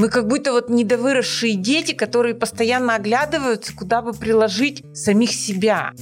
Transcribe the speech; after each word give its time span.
Мы 0.00 0.08
как 0.08 0.26
будто 0.28 0.52
вот 0.52 0.70
недовыросшие 0.70 1.56
дети, 1.56 1.92
которые 1.92 2.34
постоянно 2.34 2.94
оглядываются, 2.94 3.76
куда 3.76 4.00
бы 4.00 4.14
приложить 4.14 4.82
самих 4.96 5.30
себя. 5.30 5.92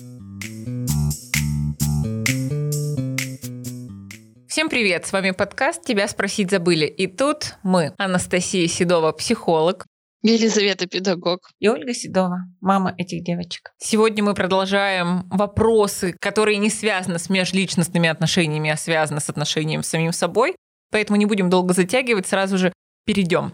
Всем 4.46 4.68
привет! 4.68 5.04
С 5.04 5.12
вами 5.12 5.32
подкаст 5.32 5.84
«Тебя 5.84 6.06
спросить 6.06 6.48
забыли». 6.48 6.86
И 6.86 7.08
тут 7.08 7.56
мы, 7.64 7.92
Анастасия 7.98 8.68
Седова, 8.68 9.10
психолог, 9.10 9.84
Елизавета 10.22 10.86
педагог. 10.86 11.50
И 11.58 11.68
Ольга 11.68 11.92
Седова, 11.92 12.44
мама 12.60 12.94
этих 12.98 13.24
девочек. 13.24 13.72
Сегодня 13.78 14.22
мы 14.22 14.34
продолжаем 14.34 15.28
вопросы, 15.28 16.14
которые 16.20 16.58
не 16.58 16.70
связаны 16.70 17.18
с 17.18 17.28
межличностными 17.28 18.08
отношениями, 18.08 18.70
а 18.70 18.76
связаны 18.76 19.18
с 19.18 19.28
отношением 19.28 19.82
с 19.82 19.88
самим 19.88 20.12
собой. 20.12 20.54
Поэтому 20.92 21.16
не 21.16 21.26
будем 21.26 21.50
долго 21.50 21.74
затягивать, 21.74 22.28
сразу 22.28 22.58
же 22.58 22.72
перейдем. 23.04 23.52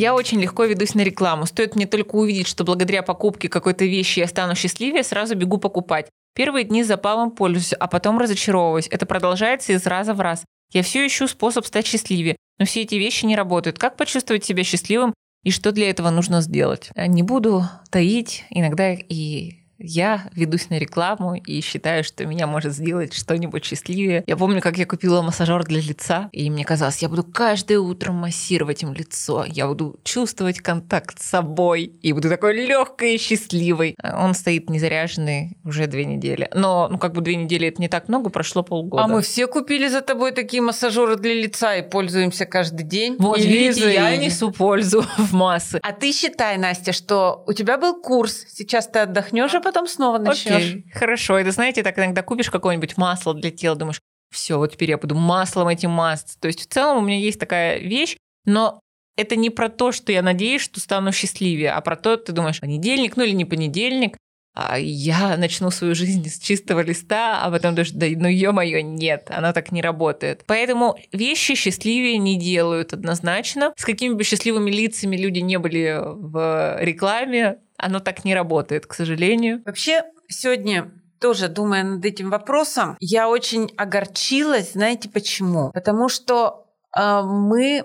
Я 0.00 0.14
очень 0.14 0.40
легко 0.40 0.64
ведусь 0.64 0.94
на 0.94 1.02
рекламу. 1.02 1.44
Стоит 1.44 1.76
мне 1.76 1.86
только 1.86 2.14
увидеть, 2.14 2.46
что 2.46 2.64
благодаря 2.64 3.02
покупке 3.02 3.50
какой-то 3.50 3.84
вещи 3.84 4.20
я 4.20 4.28
стану 4.28 4.54
счастливее, 4.54 5.04
сразу 5.04 5.34
бегу 5.34 5.58
покупать. 5.58 6.06
Первые 6.34 6.64
дни 6.64 6.82
запалом 6.82 7.32
пользуюсь, 7.32 7.74
а 7.74 7.86
потом 7.86 8.16
разочаровываюсь. 8.18 8.88
Это 8.90 9.04
продолжается 9.04 9.74
из 9.74 9.86
раза 9.86 10.14
в 10.14 10.20
раз. 10.22 10.42
Я 10.72 10.82
все 10.82 11.06
ищу 11.06 11.28
способ 11.28 11.66
стать 11.66 11.86
счастливее, 11.86 12.36
но 12.58 12.64
все 12.64 12.80
эти 12.80 12.94
вещи 12.94 13.26
не 13.26 13.36
работают. 13.36 13.78
Как 13.78 13.98
почувствовать 13.98 14.42
себя 14.42 14.64
счастливым 14.64 15.12
и 15.44 15.50
что 15.50 15.70
для 15.70 15.90
этого 15.90 16.08
нужно 16.08 16.40
сделать? 16.40 16.88
Не 16.96 17.22
буду 17.22 17.64
таить, 17.90 18.46
иногда 18.48 18.94
и 18.94 19.59
я 19.80 20.28
ведусь 20.34 20.70
на 20.70 20.78
рекламу 20.78 21.34
и 21.34 21.60
считаю, 21.60 22.04
что 22.04 22.26
меня 22.26 22.46
может 22.46 22.74
сделать 22.74 23.14
что-нибудь 23.14 23.64
счастливее. 23.64 24.22
Я 24.26 24.36
помню, 24.36 24.60
как 24.60 24.78
я 24.78 24.86
купила 24.86 25.22
массажер 25.22 25.64
для 25.64 25.80
лица, 25.80 26.28
и 26.32 26.50
мне 26.50 26.64
казалось, 26.64 26.98
я 26.98 27.08
буду 27.08 27.24
каждое 27.24 27.78
утро 27.80 28.12
массировать 28.12 28.82
им 28.82 28.92
лицо, 28.92 29.44
я 29.46 29.66
буду 29.66 29.98
чувствовать 30.04 30.60
контакт 30.60 31.20
с 31.20 31.26
собой, 31.26 31.84
и 32.02 32.12
буду 32.12 32.28
такой 32.28 32.66
легкой 32.66 33.14
и 33.14 33.18
счастливой. 33.18 33.96
Он 34.02 34.34
стоит 34.34 34.68
незаряженный 34.68 35.56
уже 35.64 35.86
две 35.86 36.04
недели. 36.04 36.48
Но, 36.54 36.88
ну, 36.90 36.98
как 36.98 37.12
бы 37.12 37.22
две 37.22 37.36
недели 37.36 37.68
это 37.68 37.80
не 37.80 37.88
так 37.88 38.08
много, 38.08 38.30
прошло 38.30 38.62
полгода. 38.62 39.04
А 39.04 39.08
мы 39.08 39.22
все 39.22 39.46
купили 39.46 39.88
за 39.88 40.02
тобой 40.02 40.32
такие 40.32 40.62
массажеры 40.62 41.16
для 41.16 41.34
лица 41.34 41.76
и 41.76 41.88
пользуемся 41.88 42.44
каждый 42.44 42.82
день. 42.84 43.16
Вот, 43.18 43.38
и 43.38 43.42
видите, 43.42 43.80
Лиза, 43.86 43.90
я 43.90 44.14
и- 44.14 44.18
несу 44.18 44.50
пользу 44.50 45.04
в 45.18 45.32
массы. 45.32 45.80
А 45.82 45.92
ты 45.92 46.12
считай, 46.12 46.58
Настя, 46.58 46.92
что 46.92 47.42
у 47.46 47.52
тебя 47.52 47.78
был 47.78 48.00
курс, 48.00 48.44
сейчас 48.52 48.86
ты 48.86 49.00
отдохнешь, 49.00 49.54
а 49.54 49.60
потом 49.70 49.86
снова 49.86 50.18
начнешь. 50.18 50.56
Окей, 50.56 50.84
хорошо. 50.92 51.38
Это 51.38 51.50
знаете, 51.52 51.82
так 51.82 51.98
иногда 51.98 52.22
купишь 52.22 52.50
какое-нибудь 52.50 52.96
масло 52.96 53.34
для 53.34 53.50
тела, 53.50 53.76
думаешь, 53.76 54.00
все, 54.32 54.58
вот 54.58 54.72
теперь 54.72 54.90
я 54.90 54.98
буду 54.98 55.14
маслом 55.14 55.68
этим 55.68 55.90
мазаться. 55.90 56.38
То 56.38 56.48
есть 56.48 56.60
в 56.60 56.66
целом 56.66 56.98
у 56.98 57.06
меня 57.06 57.18
есть 57.18 57.38
такая 57.38 57.78
вещь, 57.78 58.16
но 58.44 58.80
это 59.16 59.36
не 59.36 59.50
про 59.50 59.68
то, 59.68 59.92
что 59.92 60.12
я 60.12 60.22
надеюсь, 60.22 60.62
что 60.62 60.80
стану 60.80 61.12
счастливее, 61.12 61.72
а 61.72 61.80
про 61.80 61.96
то, 61.96 62.16
ты 62.16 62.32
думаешь, 62.32 62.60
понедельник, 62.60 63.16
ну 63.16 63.24
или 63.24 63.32
не 63.32 63.44
понедельник, 63.44 64.16
а 64.52 64.78
я 64.78 65.36
начну 65.36 65.70
свою 65.70 65.94
жизнь 65.94 66.28
с 66.28 66.38
чистого 66.38 66.80
листа, 66.80 67.40
а 67.42 67.50
потом 67.50 67.74
даже, 67.74 67.94
да, 67.94 68.06
ну 68.08 68.28
ё-моё, 68.28 68.82
нет, 68.82 69.28
она 69.30 69.52
так 69.52 69.70
не 69.70 69.80
работает. 69.80 70.42
Поэтому 70.46 70.98
вещи 71.12 71.54
счастливее 71.54 72.18
не 72.18 72.36
делают 72.36 72.92
однозначно. 72.92 73.72
С 73.76 73.84
какими 73.84 74.14
бы 74.14 74.24
счастливыми 74.24 74.70
лицами 74.70 75.16
люди 75.16 75.38
не 75.38 75.58
были 75.58 76.00
в 76.02 76.78
рекламе, 76.80 77.58
оно 77.80 78.00
так 78.00 78.24
не 78.24 78.34
работает, 78.34 78.86
к 78.86 78.94
сожалению. 78.94 79.62
Вообще, 79.64 80.02
сегодня 80.28 80.90
тоже 81.20 81.48
думая 81.48 81.84
над 81.84 82.04
этим 82.04 82.30
вопросом, 82.30 82.96
я 83.00 83.28
очень 83.28 83.70
огорчилась. 83.76 84.72
Знаете 84.72 85.08
почему? 85.08 85.70
Потому 85.72 86.08
что 86.08 86.66
э, 86.96 87.22
мы 87.22 87.84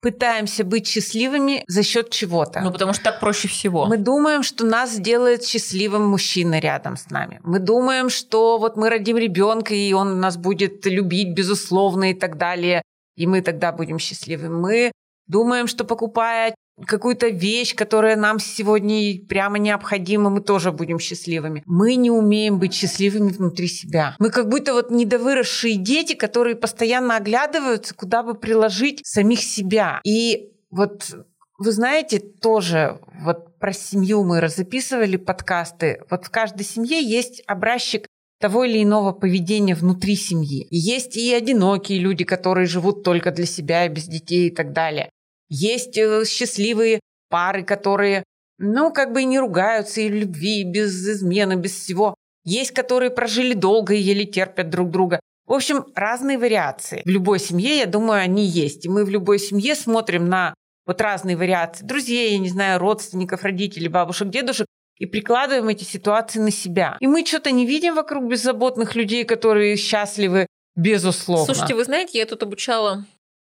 пытаемся 0.00 0.62
быть 0.62 0.86
счастливыми 0.86 1.64
за 1.66 1.82
счет 1.82 2.10
чего-то. 2.10 2.60
Ну, 2.60 2.70
потому 2.70 2.92
что 2.92 3.02
так 3.02 3.18
проще 3.18 3.48
всего. 3.48 3.86
Мы 3.86 3.96
думаем, 3.96 4.44
что 4.44 4.64
нас 4.64 4.92
сделает 4.92 5.44
счастливым 5.44 6.06
мужчина 6.06 6.60
рядом 6.60 6.96
с 6.96 7.10
нами. 7.10 7.40
Мы 7.42 7.58
думаем, 7.58 8.08
что 8.08 8.58
вот 8.58 8.76
мы 8.76 8.88
родим 8.88 9.16
ребенка, 9.16 9.74
и 9.74 9.92
он 9.92 10.20
нас 10.20 10.36
будет 10.36 10.86
любить, 10.86 11.34
безусловно, 11.34 12.12
и 12.12 12.14
так 12.14 12.38
далее, 12.38 12.82
и 13.16 13.26
мы 13.26 13.40
тогда 13.40 13.72
будем 13.72 13.98
счастливы. 13.98 14.48
Мы 14.48 14.92
думаем, 15.26 15.66
что 15.66 15.84
покупая 15.84 16.54
какую-то 16.86 17.28
вещь, 17.28 17.74
которая 17.74 18.16
нам 18.16 18.38
сегодня 18.38 19.18
прямо 19.26 19.58
необходима, 19.58 20.28
мы 20.28 20.40
тоже 20.40 20.72
будем 20.72 20.98
счастливыми. 20.98 21.62
Мы 21.64 21.94
не 21.94 22.10
умеем 22.10 22.58
быть 22.58 22.74
счастливыми 22.74 23.30
внутри 23.30 23.66
себя. 23.66 24.14
Мы 24.18 24.30
как 24.30 24.48
будто 24.48 24.74
вот 24.74 24.90
недовыросшие 24.90 25.76
дети, 25.76 26.14
которые 26.14 26.54
постоянно 26.56 27.16
оглядываются, 27.16 27.94
куда 27.94 28.22
бы 28.22 28.34
приложить 28.34 29.00
самих 29.04 29.40
себя. 29.40 30.00
И 30.04 30.52
вот 30.70 31.14
вы 31.58 31.72
знаете, 31.72 32.18
тоже 32.18 33.00
вот 33.24 33.58
про 33.58 33.72
семью 33.72 34.24
мы 34.24 34.46
записывали 34.48 35.16
подкасты. 35.16 36.02
Вот 36.10 36.26
в 36.26 36.30
каждой 36.30 36.64
семье 36.64 37.02
есть 37.02 37.42
образчик 37.46 38.06
того 38.38 38.64
или 38.64 38.82
иного 38.82 39.12
поведения 39.12 39.74
внутри 39.74 40.14
семьи. 40.14 40.66
И 40.68 40.76
есть 40.76 41.16
и 41.16 41.32
одинокие 41.32 41.98
люди, 41.98 42.24
которые 42.24 42.66
живут 42.66 43.02
только 43.02 43.30
для 43.30 43.46
себя, 43.46 43.88
без 43.88 44.04
детей 44.04 44.48
и 44.48 44.54
так 44.54 44.72
далее. 44.72 45.08
Есть 45.48 45.96
э, 45.96 46.24
счастливые 46.24 47.00
пары, 47.28 47.62
которые, 47.62 48.24
ну, 48.58 48.92
как 48.92 49.12
бы 49.12 49.22
и 49.22 49.26
не 49.26 49.38
ругаются, 49.38 50.00
и 50.00 50.10
в 50.10 50.14
любви, 50.14 50.60
и 50.60 50.64
без 50.64 51.06
измены, 51.08 51.54
без 51.54 51.72
всего. 51.72 52.14
Есть, 52.44 52.72
которые 52.72 53.10
прожили 53.10 53.54
долго 53.54 53.94
и 53.94 54.00
еле 54.00 54.24
терпят 54.24 54.70
друг 54.70 54.90
друга. 54.90 55.20
В 55.46 55.52
общем, 55.52 55.86
разные 55.94 56.38
вариации. 56.38 57.02
В 57.04 57.08
любой 57.08 57.38
семье, 57.38 57.78
я 57.78 57.86
думаю, 57.86 58.20
они 58.20 58.44
есть. 58.44 58.84
И 58.84 58.88
мы 58.88 59.04
в 59.04 59.08
любой 59.08 59.38
семье 59.38 59.74
смотрим 59.74 60.28
на 60.28 60.54
вот 60.86 61.00
разные 61.00 61.36
вариации 61.36 61.84
друзей, 61.84 62.32
я 62.32 62.38
не 62.38 62.48
знаю, 62.48 62.78
родственников, 62.78 63.42
родителей, 63.42 63.88
бабушек, 63.88 64.28
дедушек, 64.28 64.66
и 64.98 65.06
прикладываем 65.06 65.68
эти 65.68 65.84
ситуации 65.84 66.38
на 66.38 66.50
себя. 66.50 66.96
И 67.00 67.06
мы 67.06 67.24
что-то 67.24 67.50
не 67.50 67.66
видим 67.66 67.94
вокруг 67.94 68.24
беззаботных 68.24 68.94
людей, 68.94 69.24
которые 69.24 69.76
счастливы, 69.76 70.46
безусловно. 70.74 71.44
Слушайте, 71.44 71.74
вы 71.74 71.84
знаете, 71.84 72.18
я 72.18 72.26
тут 72.26 72.42
обучала 72.42 73.04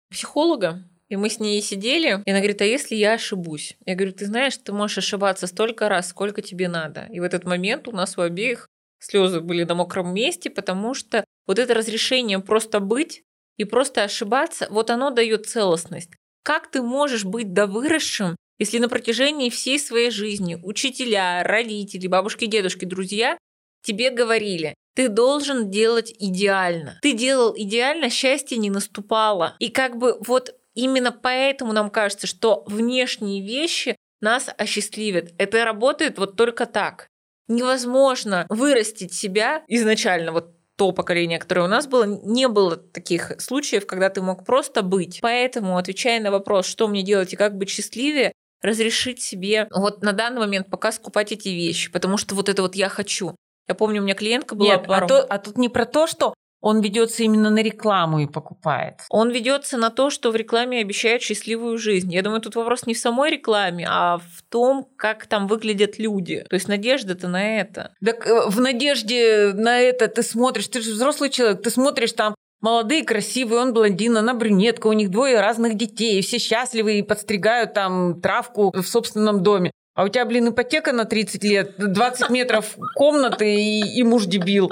психолога, 0.09 0.83
и 1.09 1.15
мы 1.15 1.29
с 1.29 1.39
ней 1.39 1.61
сидели, 1.61 2.21
и 2.25 2.29
она 2.29 2.39
говорит, 2.39 2.61
а 2.61 2.65
если 2.65 2.95
я 2.95 3.13
ошибусь? 3.13 3.77
Я 3.85 3.95
говорю, 3.95 4.13
ты 4.13 4.25
знаешь, 4.25 4.57
ты 4.57 4.73
можешь 4.73 4.99
ошибаться 4.99 5.47
столько 5.47 5.89
раз, 5.89 6.09
сколько 6.09 6.41
тебе 6.41 6.67
надо. 6.67 7.07
И 7.11 7.19
в 7.19 7.23
этот 7.23 7.45
момент 7.45 7.87
у 7.87 7.91
нас 7.91 8.17
у 8.17 8.21
обеих 8.21 8.67
слезы 8.99 9.39
были 9.39 9.63
на 9.63 9.75
мокром 9.75 10.13
месте, 10.13 10.49
потому 10.49 10.93
что 10.93 11.23
вот 11.47 11.59
это 11.59 11.73
разрешение 11.73 12.39
просто 12.39 12.79
быть 12.79 13.23
и 13.57 13.65
просто 13.65 14.03
ошибаться, 14.03 14.67
вот 14.69 14.89
оно 14.89 15.11
дает 15.11 15.45
целостность. 15.45 16.11
Как 16.43 16.69
ты 16.69 16.81
можешь 16.81 17.23
быть 17.23 17.53
довыросшим, 17.53 18.35
если 18.57 18.79
на 18.79 18.89
протяжении 18.89 19.49
всей 19.49 19.79
своей 19.79 20.11
жизни 20.11 20.57
учителя, 20.61 21.43
родители, 21.43 22.07
бабушки, 22.07 22.45
дедушки, 22.45 22.85
друзья 22.85 23.37
тебе 23.83 24.09
говорили, 24.09 24.73
ты 24.95 25.09
должен 25.09 25.69
делать 25.69 26.13
идеально. 26.17 26.97
Ты 27.01 27.13
делал 27.13 27.53
идеально, 27.55 28.09
счастье 28.09 28.57
не 28.57 28.69
наступало. 28.69 29.55
И 29.59 29.69
как 29.69 29.97
бы 29.97 30.17
вот 30.25 30.55
именно 30.75 31.11
поэтому 31.11 31.73
нам 31.73 31.89
кажется, 31.89 32.27
что 32.27 32.63
внешние 32.67 33.41
вещи 33.41 33.97
нас 34.21 34.49
осчастливят. 34.57 35.33
Это 35.37 35.65
работает 35.65 36.17
вот 36.17 36.35
только 36.35 36.65
так. 36.65 37.07
Невозможно 37.47 38.45
вырастить 38.49 39.13
себя 39.13 39.63
изначально, 39.67 40.31
вот 40.31 40.51
то 40.77 40.91
поколение, 40.91 41.39
которое 41.39 41.61
у 41.61 41.69
нас 41.69 41.87
было, 41.87 42.03
не 42.03 42.47
было 42.47 42.75
таких 42.75 43.39
случаев, 43.39 43.85
когда 43.85 44.09
ты 44.09 44.21
мог 44.21 44.45
просто 44.45 44.81
быть. 44.81 45.19
Поэтому, 45.21 45.77
отвечая 45.77 46.19
на 46.19 46.31
вопрос, 46.31 46.65
что 46.65 46.87
мне 46.87 47.01
делать 47.01 47.31
и 47.33 47.37
как 47.37 47.57
быть 47.57 47.69
счастливее, 47.69 48.33
разрешить 48.61 49.21
себе 49.21 49.67
вот 49.73 50.03
на 50.03 50.11
данный 50.11 50.39
момент 50.39 50.69
пока 50.69 50.91
скупать 50.91 51.31
эти 51.31 51.49
вещи, 51.49 51.91
потому 51.91 52.17
что 52.17 52.35
вот 52.35 52.49
это 52.49 52.61
вот 52.61 52.75
я 52.75 52.89
хочу. 52.89 53.35
Я 53.67 53.75
помню, 53.75 54.01
у 54.01 54.03
меня 54.03 54.15
клиентка 54.15 54.55
была 54.55 54.75
Нет, 54.75 54.87
пару... 54.87 55.05
а, 55.05 55.07
то- 55.07 55.23
а 55.23 55.37
тут 55.39 55.57
не 55.57 55.69
про 55.69 55.85
то, 55.85 56.07
что 56.07 56.33
он 56.65 56.81
ведется 56.81 57.21
именно 57.21 57.51
на 57.51 57.61
рекламу 57.61 58.21
и 58.21 58.25
покупает. 58.25 58.95
Он 59.11 59.29
ведется 59.29 59.77
на 59.77 59.91
то, 59.91 60.09
что 60.09 60.31
в 60.31 60.35
рекламе 60.35 60.81
обещают 60.81 61.21
счастливую 61.21 61.77
жизнь. 61.77 62.11
Я 62.11 62.23
думаю, 62.23 62.41
тут 62.41 62.55
вопрос 62.55 62.87
не 62.87 62.95
в 62.95 62.97
самой 62.97 63.29
рекламе, 63.29 63.85
а 63.87 64.17
в 64.17 64.41
том, 64.49 64.87
как 64.97 65.27
там 65.27 65.45
выглядят 65.45 65.99
люди. 65.99 66.43
То 66.49 66.55
есть 66.55 66.67
надежда-то 66.67 67.27
на 67.27 67.59
это. 67.59 67.93
Так 68.03 68.25
э, 68.25 68.49
в 68.49 68.59
надежде 68.59 69.53
на 69.53 69.79
это 69.79 70.07
ты 70.07 70.23
смотришь, 70.23 70.67
ты 70.67 70.81
же 70.81 70.93
взрослый 70.93 71.29
человек, 71.29 71.61
ты 71.61 71.69
смотришь 71.69 72.13
там 72.13 72.33
молодые, 72.61 73.03
красивые, 73.03 73.61
он 73.61 73.71
блондин, 73.71 74.17
она 74.17 74.33
брюнетка, 74.33 74.87
у 74.87 74.93
них 74.93 75.11
двое 75.11 75.41
разных 75.41 75.75
детей, 75.75 76.17
и 76.17 76.23
все 76.23 76.39
счастливы 76.39 76.97
и 76.97 77.03
подстригают 77.03 77.75
там 77.75 78.19
травку 78.21 78.71
в 78.75 78.87
собственном 78.87 79.43
доме. 79.43 79.69
А 79.93 80.03
у 80.03 80.07
тебя, 80.07 80.25
блин, 80.25 80.49
ипотека 80.49 80.93
на 80.93 81.05
30 81.05 81.43
лет, 81.43 81.75
20 81.77 82.31
метров 82.31 82.75
комнаты 82.95 83.53
и, 83.53 83.99
и 83.99 84.01
муж 84.01 84.25
дебил. 84.25 84.71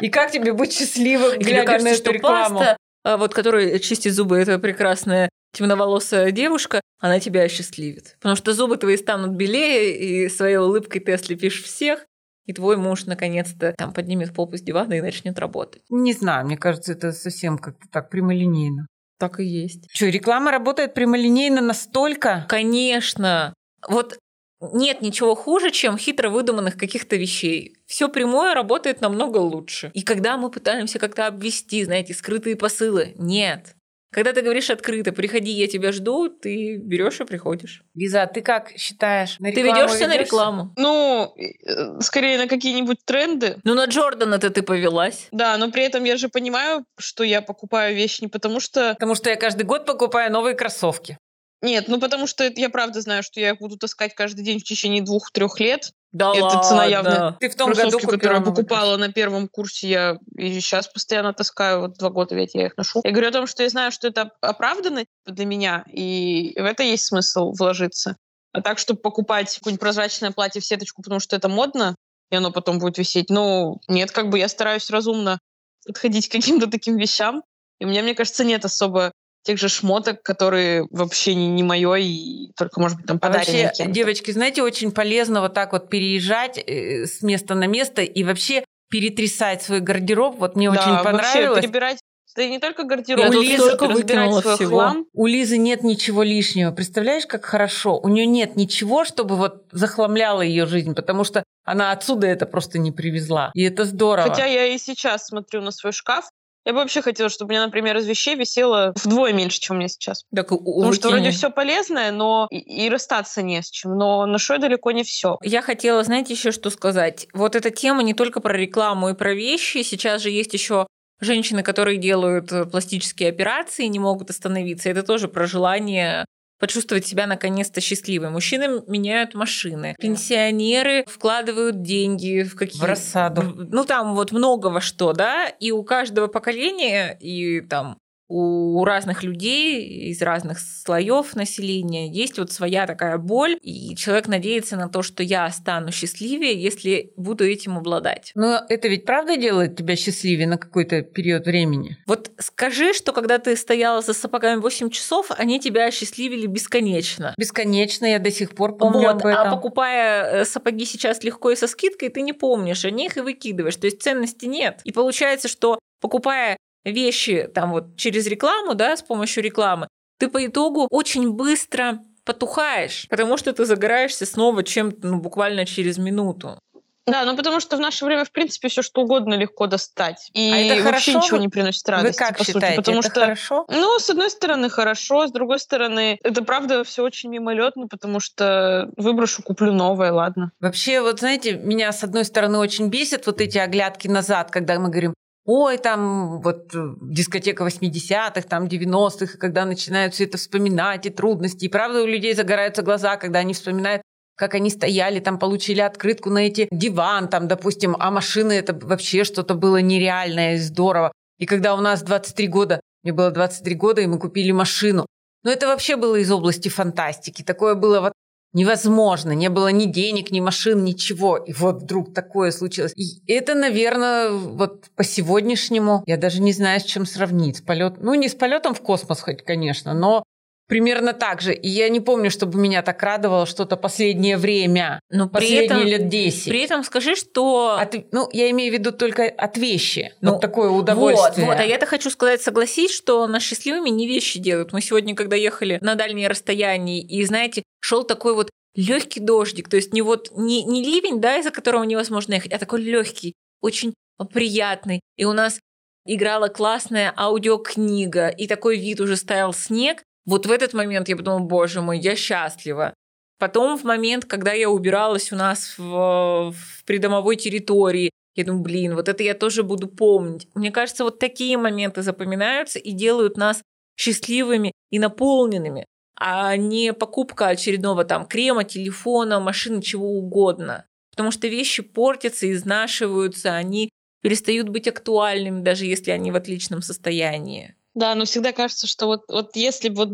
И 0.00 0.08
как 0.08 0.30
тебе 0.30 0.52
быть 0.52 0.72
счастливым, 0.72 1.38
глядя 1.38 1.66
кажется, 1.66 1.84
на 1.84 1.92
эту 1.92 2.02
что 2.02 2.10
рекламу? 2.12 2.58
паста, 2.58 2.76
а, 3.04 3.16
вот 3.16 3.34
которая 3.34 3.78
чистит 3.78 4.14
зубы, 4.14 4.38
это 4.38 4.58
прекрасная 4.58 5.28
темноволосая 5.52 6.30
девушка, 6.30 6.80
она 6.98 7.20
тебя 7.20 7.42
осчастливит. 7.42 8.16
Потому 8.18 8.36
что 8.36 8.52
зубы 8.52 8.76
твои 8.76 8.96
станут 8.96 9.32
белее, 9.32 9.96
и 9.96 10.28
своей 10.28 10.56
улыбкой 10.56 11.00
ты 11.00 11.12
ослепишь 11.12 11.62
всех, 11.62 12.04
и 12.46 12.52
твой 12.52 12.76
муж 12.76 13.04
наконец-то 13.06 13.74
там 13.76 13.92
поднимет 13.92 14.34
попу 14.34 14.56
с 14.56 14.62
дивана 14.62 14.94
и 14.94 15.00
начнет 15.00 15.38
работать. 15.38 15.82
Не 15.90 16.12
знаю, 16.12 16.46
мне 16.46 16.56
кажется, 16.56 16.92
это 16.92 17.12
совсем 17.12 17.58
как-то 17.58 17.86
так 17.90 18.10
прямолинейно. 18.10 18.86
Так 19.18 19.40
и 19.40 19.44
есть. 19.44 19.88
Что, 19.92 20.06
реклама 20.06 20.50
работает 20.50 20.94
прямолинейно 20.94 21.60
настолько? 21.60 22.46
Конечно. 22.48 23.52
Вот 23.86 24.18
нет 24.60 25.02
ничего 25.02 25.34
хуже, 25.34 25.70
чем 25.70 25.98
хитро 25.98 26.30
выдуманных 26.30 26.76
каких-то 26.76 27.16
вещей. 27.16 27.76
Все 27.86 28.08
прямое 28.08 28.54
работает 28.54 29.00
намного 29.00 29.38
лучше. 29.38 29.90
И 29.94 30.02
когда 30.02 30.36
мы 30.36 30.50
пытаемся 30.50 30.98
как-то 30.98 31.26
обвести, 31.26 31.84
знаете, 31.84 32.14
скрытые 32.14 32.56
посылы, 32.56 33.14
нет. 33.16 33.74
Когда 34.10 34.32
ты 34.32 34.40
говоришь 34.40 34.70
открыто, 34.70 35.12
приходи, 35.12 35.50
я 35.50 35.66
тебя 35.66 35.92
жду, 35.92 36.30
ты 36.30 36.78
берешь 36.78 37.20
и 37.20 37.24
приходишь. 37.24 37.82
Лиза, 37.94 38.22
а 38.22 38.26
ты 38.26 38.40
как 38.40 38.70
считаешь? 38.70 39.38
На 39.38 39.52
ты 39.52 39.60
ведешься 39.60 40.06
на 40.06 40.16
рекламу? 40.16 40.72
Ну, 40.78 41.34
э, 41.36 42.00
скорее 42.00 42.38
на 42.38 42.48
какие-нибудь 42.48 43.04
тренды. 43.04 43.58
Ну, 43.64 43.74
на 43.74 43.84
Джордана-то 43.84 44.48
ты 44.48 44.62
повелась. 44.62 45.28
Да, 45.30 45.58
но 45.58 45.70
при 45.70 45.82
этом 45.82 46.04
я 46.04 46.16
же 46.16 46.30
понимаю, 46.30 46.86
что 46.98 47.22
я 47.22 47.42
покупаю 47.42 47.94
вещи 47.94 48.22
не 48.22 48.28
потому 48.28 48.60
что... 48.60 48.94
Потому 48.94 49.14
что 49.14 49.28
я 49.28 49.36
каждый 49.36 49.64
год 49.64 49.84
покупаю 49.84 50.32
новые 50.32 50.54
кроссовки. 50.54 51.18
Нет, 51.60 51.88
ну 51.88 51.98
потому 51.98 52.26
что 52.26 52.44
я 52.44 52.68
правда 52.70 53.00
знаю, 53.00 53.22
что 53.22 53.40
я 53.40 53.50
их 53.50 53.58
буду 53.58 53.76
таскать 53.76 54.14
каждый 54.14 54.44
день 54.44 54.60
в 54.60 54.64
течение 54.64 55.02
двух-трех 55.02 55.58
лет. 55.58 55.90
Да 56.12 56.32
Это 56.32 56.44
ладно. 56.44 56.62
цена 56.62 56.84
явно. 56.86 57.36
Ты 57.40 57.50
в 57.50 57.56
том 57.56 57.70
году 57.70 57.90
Кроссовки, 57.90 58.06
которые 58.06 58.38
я 58.38 58.44
покупала 58.44 58.96
на 58.96 59.12
первом 59.12 59.48
курсе, 59.48 59.88
я 59.88 60.18
и 60.36 60.60
сейчас 60.60 60.88
постоянно 60.88 61.34
таскаю. 61.34 61.80
Вот 61.80 61.98
два 61.98 62.10
года 62.10 62.34
ведь 62.34 62.54
я 62.54 62.66
их 62.66 62.76
ношу. 62.76 63.00
Я 63.04 63.10
говорю 63.10 63.28
о 63.28 63.32
том, 63.32 63.46
что 63.46 63.62
я 63.62 63.68
знаю, 63.68 63.92
что 63.92 64.08
это 64.08 64.30
оправданно 64.40 65.04
для 65.26 65.44
меня, 65.44 65.84
и 65.92 66.54
в 66.56 66.64
это 66.64 66.82
есть 66.82 67.06
смысл 67.06 67.52
вложиться. 67.52 68.16
А 68.52 68.62
так, 68.62 68.78
чтобы 68.78 69.00
покупать 69.00 69.54
какое-нибудь 69.58 69.80
прозрачное 69.80 70.30
платье 70.30 70.62
в 70.62 70.64
сеточку, 70.64 71.02
потому 71.02 71.20
что 71.20 71.36
это 71.36 71.48
модно, 71.48 71.94
и 72.30 72.36
оно 72.36 72.52
потом 72.52 72.78
будет 72.78 72.98
висеть. 72.98 73.30
Ну, 73.30 73.80
нет, 73.88 74.10
как 74.10 74.30
бы 74.30 74.38
я 74.38 74.48
стараюсь 74.48 74.88
разумно 74.90 75.38
подходить 75.86 76.28
к 76.28 76.32
каким-то 76.32 76.68
таким 76.68 76.96
вещам. 76.96 77.42
И 77.80 77.84
у 77.84 77.88
меня, 77.88 78.02
мне 78.02 78.14
кажется, 78.14 78.44
нет 78.44 78.64
особо 78.64 79.12
тех 79.48 79.58
же 79.58 79.70
шмоток, 79.70 80.22
которые 80.22 80.86
вообще 80.90 81.34
не, 81.34 81.48
не 81.48 81.62
мое 81.62 81.94
и 81.94 82.52
только, 82.54 82.80
может 82.80 82.98
быть, 82.98 83.06
там 83.06 83.16
А 83.16 83.28
подаренные 83.28 83.64
вообще, 83.64 83.86
девочки, 83.86 84.30
знаете, 84.30 84.62
очень 84.62 84.92
полезно 84.92 85.40
вот 85.40 85.54
так 85.54 85.72
вот 85.72 85.88
переезжать 85.88 86.58
э, 86.58 87.06
с 87.06 87.22
места 87.22 87.54
на 87.54 87.66
место 87.66 88.02
и 88.02 88.24
вообще 88.24 88.62
перетрясать 88.90 89.62
свой 89.62 89.80
гардероб. 89.80 90.36
Вот 90.38 90.54
мне 90.54 90.70
Да, 90.70 90.78
очень 90.78 90.90
вообще 90.90 91.04
понравилось. 91.04 91.60
перебирать 91.62 91.98
да 92.36 92.44
и 92.44 92.50
не 92.50 92.60
только 92.60 92.84
гардероб, 92.84 93.30
у 93.30 93.40
Лизы 93.40 93.70
разбирать 93.76 94.34
свой 94.42 94.54
всего. 94.54 94.70
хлам. 94.70 95.06
У 95.12 95.26
Лизы 95.26 95.56
нет 95.56 95.82
ничего 95.82 96.22
лишнего. 96.22 96.70
Представляешь, 96.70 97.26
как 97.26 97.44
хорошо? 97.44 97.98
У 97.98 98.08
нее 98.08 98.26
нет 98.26 98.54
ничего, 98.54 99.04
чтобы 99.04 99.34
вот 99.34 99.64
захламляло 99.72 100.42
ее 100.42 100.66
жизнь, 100.66 100.94
потому 100.94 101.24
что 101.24 101.42
она 101.64 101.90
отсюда 101.90 102.28
это 102.28 102.46
просто 102.46 102.78
не 102.78 102.92
привезла. 102.92 103.50
И 103.54 103.62
это 103.64 103.84
здорово. 103.84 104.28
Хотя 104.28 104.44
я 104.44 104.66
и 104.66 104.78
сейчас 104.78 105.26
смотрю 105.26 105.62
на 105.62 105.72
свой 105.72 105.92
шкаф, 105.92 106.28
я 106.68 106.72
бы 106.74 106.80
вообще 106.80 107.02
хотела, 107.02 107.28
чтобы 107.30 107.48
у 107.48 107.52
меня, 107.52 107.64
например, 107.64 107.96
из 107.96 108.06
вещей 108.06 108.36
висело 108.36 108.92
вдвое 109.02 109.32
меньше, 109.32 109.58
чем 109.58 109.76
у 109.76 109.78
меня 109.78 109.88
сейчас. 109.88 110.24
Так, 110.34 110.52
у- 110.52 110.58
Потому 110.58 110.92
что 110.92 111.08
вроде 111.08 111.30
все 111.30 111.50
полезное, 111.50 112.12
но 112.12 112.46
и, 112.50 112.58
и 112.58 112.88
расстаться 112.90 113.42
не 113.42 113.62
с 113.62 113.70
чем. 113.70 113.96
Но 113.96 114.26
ношу 114.26 114.52
я 114.52 114.58
далеко 114.58 114.92
не 114.92 115.02
все. 115.02 115.38
Я 115.42 115.62
хотела, 115.62 116.04
знаете, 116.04 116.34
еще 116.34 116.52
что 116.52 116.70
сказать. 116.70 117.26
Вот 117.32 117.56
эта 117.56 117.70
тема 117.70 118.02
не 118.02 118.14
только 118.14 118.40
про 118.40 118.54
рекламу 118.56 119.08
и 119.08 119.14
про 119.14 119.34
вещи. 119.34 119.82
Сейчас 119.82 120.22
же 120.22 120.30
есть 120.30 120.52
еще 120.52 120.86
женщины, 121.20 121.62
которые 121.62 121.96
делают 121.98 122.52
э, 122.52 122.64
пластические 122.64 123.30
операции 123.30 123.86
и 123.86 123.88
не 123.88 123.98
могут 123.98 124.30
остановиться. 124.30 124.88
Это 124.90 125.02
тоже 125.02 125.26
про 125.28 125.46
желание 125.46 126.26
почувствовать 126.58 127.06
себя 127.06 127.26
наконец-то 127.26 127.80
счастливой. 127.80 128.30
Мужчины 128.30 128.82
меняют 128.86 129.34
машины. 129.34 129.94
Пенсионеры 129.98 131.04
вкладывают 131.06 131.82
деньги 131.82 132.42
в 132.42 132.56
какие 132.56 132.80
В 132.80 132.84
рассаду. 132.84 133.42
Ну, 133.42 133.84
там 133.84 134.14
вот 134.14 134.32
много 134.32 134.68
во 134.68 134.80
что, 134.80 135.12
да, 135.12 135.48
и 135.48 135.70
у 135.70 135.82
каждого 135.82 136.26
поколения, 136.26 137.16
и 137.20 137.60
там 137.60 137.98
у 138.28 138.84
разных 138.84 139.22
людей 139.22 140.10
из 140.10 140.20
разных 140.20 140.58
слоев 140.60 141.34
населения 141.34 142.08
есть 142.08 142.38
вот 142.38 142.52
своя 142.52 142.86
такая 142.86 143.16
боль, 143.18 143.58
и 143.62 143.96
человек 143.96 144.28
надеется 144.28 144.76
на 144.76 144.88
то, 144.88 145.02
что 145.02 145.22
я 145.22 145.48
стану 145.50 145.90
счастливее, 145.90 146.60
если 146.60 147.12
буду 147.16 147.46
этим 147.46 147.78
обладать. 147.78 148.32
Но 148.34 148.60
это 148.68 148.88
ведь 148.88 149.04
правда 149.06 149.36
делает 149.36 149.76
тебя 149.76 149.96
счастливее 149.96 150.46
на 150.46 150.58
какой-то 150.58 151.02
период 151.02 151.46
времени? 151.46 151.96
Вот 152.06 152.30
скажи, 152.38 152.92
что 152.92 153.12
когда 153.12 153.38
ты 153.38 153.56
стояла 153.56 154.02
за 154.02 154.12
сапогами 154.12 154.60
8 154.60 154.90
часов, 154.90 155.30
они 155.30 155.58
тебя 155.58 155.86
осчастливили 155.86 156.46
бесконечно. 156.46 157.34
Бесконечно, 157.38 158.04
я 158.04 158.18
до 158.18 158.30
сих 158.30 158.54
пор 158.54 158.76
помню 158.76 159.00
Вот, 159.00 159.22
об 159.22 159.26
этом. 159.26 159.48
а 159.48 159.50
покупая 159.50 160.42
э, 160.42 160.44
сапоги 160.44 160.84
сейчас 160.84 161.22
легко 161.24 161.50
и 161.50 161.56
со 161.56 161.66
скидкой, 161.66 162.10
ты 162.10 162.20
не 162.20 162.32
помнишь 162.32 162.84
о 162.84 162.90
них 162.90 163.16
и 163.16 163.20
выкидываешь. 163.20 163.76
То 163.76 163.86
есть 163.86 164.02
ценности 164.02 164.46
нет. 164.46 164.80
И 164.84 164.92
получается, 164.92 165.48
что 165.48 165.78
покупая 166.00 166.58
вещи 166.92 167.48
там 167.54 167.72
вот 167.72 167.96
через 167.96 168.26
рекламу, 168.26 168.74
да, 168.74 168.96
с 168.96 169.02
помощью 169.02 169.42
рекламы, 169.42 169.88
ты 170.18 170.28
по 170.28 170.44
итогу 170.44 170.86
очень 170.90 171.30
быстро 171.32 172.00
потухаешь, 172.24 173.06
потому 173.08 173.36
что 173.36 173.52
ты 173.52 173.64
загораешься 173.64 174.26
снова 174.26 174.62
чем-то, 174.62 175.06
ну, 175.06 175.18
буквально 175.18 175.64
через 175.64 175.96
минуту. 175.98 176.58
Да, 177.06 177.24
ну 177.24 177.34
потому 177.36 177.58
что 177.58 177.78
в 177.78 177.80
наше 177.80 178.04
время, 178.04 178.26
в 178.26 178.30
принципе, 178.30 178.68
все 178.68 178.82
что 178.82 179.00
угодно 179.00 179.32
легко 179.32 179.66
достать. 179.66 180.28
И 180.34 180.50
А 180.52 180.56
это 180.58 180.82
вообще 180.84 181.12
хорошо? 181.12 181.26
ничего 181.26 181.38
не 181.38 181.48
приносит 181.48 181.86
Вы 181.86 181.92
радости, 181.94 182.18
как 182.18 182.36
по 182.36 182.44
сути. 182.44 182.56
считаете, 182.56 182.76
Потому 182.76 182.98
это 183.00 183.08
что 183.08 183.20
хорошо? 183.20 183.64
Ну, 183.70 183.98
с 183.98 184.10
одной 184.10 184.30
стороны, 184.30 184.68
хорошо, 184.68 185.26
с 185.26 185.32
другой 185.32 185.58
стороны, 185.58 186.18
это 186.22 186.44
правда 186.44 186.84
все 186.84 187.02
очень 187.02 187.30
мимолетно, 187.30 187.86
потому 187.88 188.20
что 188.20 188.90
выброшу, 188.98 189.42
куплю 189.42 189.72
новое, 189.72 190.12
ладно. 190.12 190.52
Вообще, 190.60 191.00
вот 191.00 191.20
знаете, 191.20 191.54
меня 191.54 191.92
с 191.92 192.04
одной 192.04 192.26
стороны 192.26 192.58
очень 192.58 192.88
бесит 192.90 193.24
вот 193.24 193.40
эти 193.40 193.56
оглядки 193.56 194.06
назад, 194.06 194.50
когда 194.50 194.78
мы 194.78 194.90
говорим, 194.90 195.14
ой, 195.48 195.78
там 195.78 196.42
вот 196.42 196.74
э, 196.74 196.94
дискотека 197.00 197.64
80-х, 197.64 198.42
там 198.42 198.66
90-х, 198.66 199.34
и 199.34 199.38
когда 199.38 199.64
начинают 199.64 200.12
все 200.12 200.24
это 200.24 200.36
вспоминать, 200.36 201.06
и 201.06 201.10
трудности. 201.10 201.64
И 201.64 201.68
правда 201.68 202.02
у 202.02 202.06
людей 202.06 202.34
загораются 202.34 202.82
глаза, 202.82 203.16
когда 203.16 203.38
они 203.38 203.54
вспоминают, 203.54 204.02
как 204.36 204.54
они 204.54 204.68
стояли, 204.68 205.20
там 205.20 205.38
получили 205.38 205.80
открытку 205.80 206.28
на 206.28 206.46
эти 206.46 206.68
диван, 206.70 207.28
там, 207.28 207.48
допустим, 207.48 207.96
а 207.98 208.10
машины 208.10 208.52
это 208.52 208.74
вообще 208.74 209.24
что-то 209.24 209.54
было 209.54 209.78
нереальное 209.78 210.56
и 210.56 210.58
здорово. 210.58 211.12
И 211.38 211.46
когда 211.46 211.74
у 211.74 211.80
нас 211.80 212.02
23 212.02 212.46
года, 212.48 212.80
мне 213.02 213.14
было 213.14 213.30
23 213.30 213.74
года, 213.74 214.02
и 214.02 214.06
мы 214.06 214.18
купили 214.18 214.52
машину. 214.52 215.06
Но 215.44 215.50
это 215.50 215.66
вообще 215.66 215.96
было 215.96 216.16
из 216.16 216.30
области 216.30 216.68
фантастики. 216.68 217.42
Такое 217.42 217.74
было 217.74 218.00
вот 218.00 218.12
невозможно. 218.52 219.32
Не 219.32 219.48
было 219.50 219.68
ни 219.68 219.86
денег, 219.86 220.30
ни 220.30 220.40
машин, 220.40 220.84
ничего. 220.84 221.36
И 221.36 221.52
вот 221.52 221.82
вдруг 221.82 222.14
такое 222.14 222.50
случилось. 222.50 222.92
И 222.96 223.22
это, 223.30 223.54
наверное, 223.54 224.30
вот 224.30 224.86
по 224.96 225.04
сегодняшнему, 225.04 226.02
я 226.06 226.16
даже 226.16 226.40
не 226.40 226.52
знаю, 226.52 226.80
с 226.80 226.84
чем 226.84 227.06
сравнить. 227.06 227.58
С 227.58 227.60
полет, 227.60 227.94
ну, 228.00 228.14
не 228.14 228.28
с 228.28 228.34
полетом 228.34 228.74
в 228.74 228.80
космос 228.80 229.20
хоть, 229.20 229.44
конечно, 229.44 229.94
но 229.94 230.22
примерно 230.68 231.14
так 231.14 231.40
же. 231.40 231.52
И 231.54 231.68
я 231.68 231.88
не 231.88 232.00
помню, 232.00 232.30
чтобы 232.30 232.58
меня 232.58 232.82
так 232.82 233.02
радовало 233.02 233.46
что-то 233.46 233.76
последнее 233.76 234.36
время. 234.36 235.00
Но 235.10 235.28
при 235.28 235.40
Последние 235.40 235.64
этом, 235.66 235.86
лет 235.86 236.08
10. 236.08 236.48
при 236.48 236.60
этом 236.62 236.84
скажи, 236.84 237.16
что... 237.16 237.78
От- 237.80 238.12
ну, 238.12 238.28
я 238.32 238.50
имею 238.50 238.70
в 238.70 238.74
виду 238.78 238.92
только 238.92 239.24
от 239.24 239.56
вещи. 239.56 240.12
Ну, 240.20 240.32
вот 240.32 240.40
такое 240.40 240.70
удовольствие. 240.70 241.46
Вот, 241.46 241.54
вот, 241.54 241.60
а 241.60 241.64
я-то 241.64 241.86
хочу 241.86 242.10
сказать, 242.10 242.42
согласись, 242.42 242.92
что 242.92 243.26
нас 243.26 243.42
счастливыми 243.42 243.88
не 243.88 244.06
вещи 244.06 244.38
делают. 244.38 244.72
Мы 244.72 244.80
сегодня, 244.80 245.16
когда 245.16 245.36
ехали 245.36 245.78
на 245.80 245.94
дальние 245.94 246.28
расстояния, 246.28 247.00
и, 247.00 247.24
знаете, 247.24 247.62
шел 247.80 248.04
такой 248.04 248.34
вот 248.34 248.50
легкий 248.74 249.20
дождик, 249.20 249.68
то 249.68 249.76
есть 249.76 249.92
не 249.92 250.02
вот 250.02 250.30
не, 250.36 250.62
не 250.62 250.84
ливень, 250.84 251.20
да, 251.20 251.38
из-за 251.38 251.50
которого 251.50 251.82
невозможно 251.82 252.34
ехать, 252.34 252.52
а 252.52 252.58
такой 252.58 252.82
легкий, 252.82 253.34
очень 253.60 253.94
приятный. 254.32 255.00
И 255.16 255.24
у 255.24 255.32
нас 255.32 255.58
играла 256.04 256.48
классная 256.48 257.12
аудиокнига, 257.16 258.28
и 258.28 258.46
такой 258.46 258.78
вид 258.78 259.00
уже 259.00 259.16
стоял 259.16 259.52
снег. 259.52 260.02
Вот 260.28 260.44
в 260.44 260.50
этот 260.50 260.74
момент 260.74 261.08
я 261.08 261.16
подумала, 261.16 261.38
боже 261.38 261.80
мой, 261.80 261.98
я 261.98 262.14
счастлива. 262.14 262.92
Потом 263.38 263.78
в 263.78 263.84
момент, 263.84 264.26
когда 264.26 264.52
я 264.52 264.68
убиралась 264.68 265.32
у 265.32 265.36
нас 265.36 265.78
в, 265.78 266.52
в 266.52 266.84
придомовой 266.84 267.36
территории, 267.36 268.10
я 268.34 268.44
думаю, 268.44 268.62
блин, 268.62 268.94
вот 268.94 269.08
это 269.08 269.22
я 269.22 269.32
тоже 269.32 269.62
буду 269.62 269.88
помнить. 269.88 270.46
Мне 270.54 270.70
кажется, 270.70 271.04
вот 271.04 271.18
такие 271.18 271.56
моменты 271.56 272.02
запоминаются 272.02 272.78
и 272.78 272.92
делают 272.92 273.38
нас 273.38 273.62
счастливыми 273.98 274.72
и 274.90 274.98
наполненными, 274.98 275.86
а 276.14 276.54
не 276.58 276.92
покупка 276.92 277.46
очередного 277.46 278.04
там 278.04 278.26
крема, 278.26 278.64
телефона, 278.64 279.40
машины, 279.40 279.80
чего 279.80 280.08
угодно. 280.10 280.84
Потому 281.12 281.30
что 281.30 281.48
вещи 281.48 281.82
портятся, 281.82 282.52
изнашиваются, 282.52 283.54
они 283.54 283.88
перестают 284.20 284.68
быть 284.68 284.88
актуальными, 284.88 285.62
даже 285.62 285.86
если 285.86 286.10
они 286.10 286.32
в 286.32 286.36
отличном 286.36 286.82
состоянии. 286.82 287.77
Да, 287.98 288.14
но 288.14 288.26
всегда 288.26 288.52
кажется, 288.52 288.86
что 288.86 289.06
вот, 289.06 289.22
вот 289.28 289.56
если 289.56 289.88
бы 289.88 289.96
вот 289.96 290.08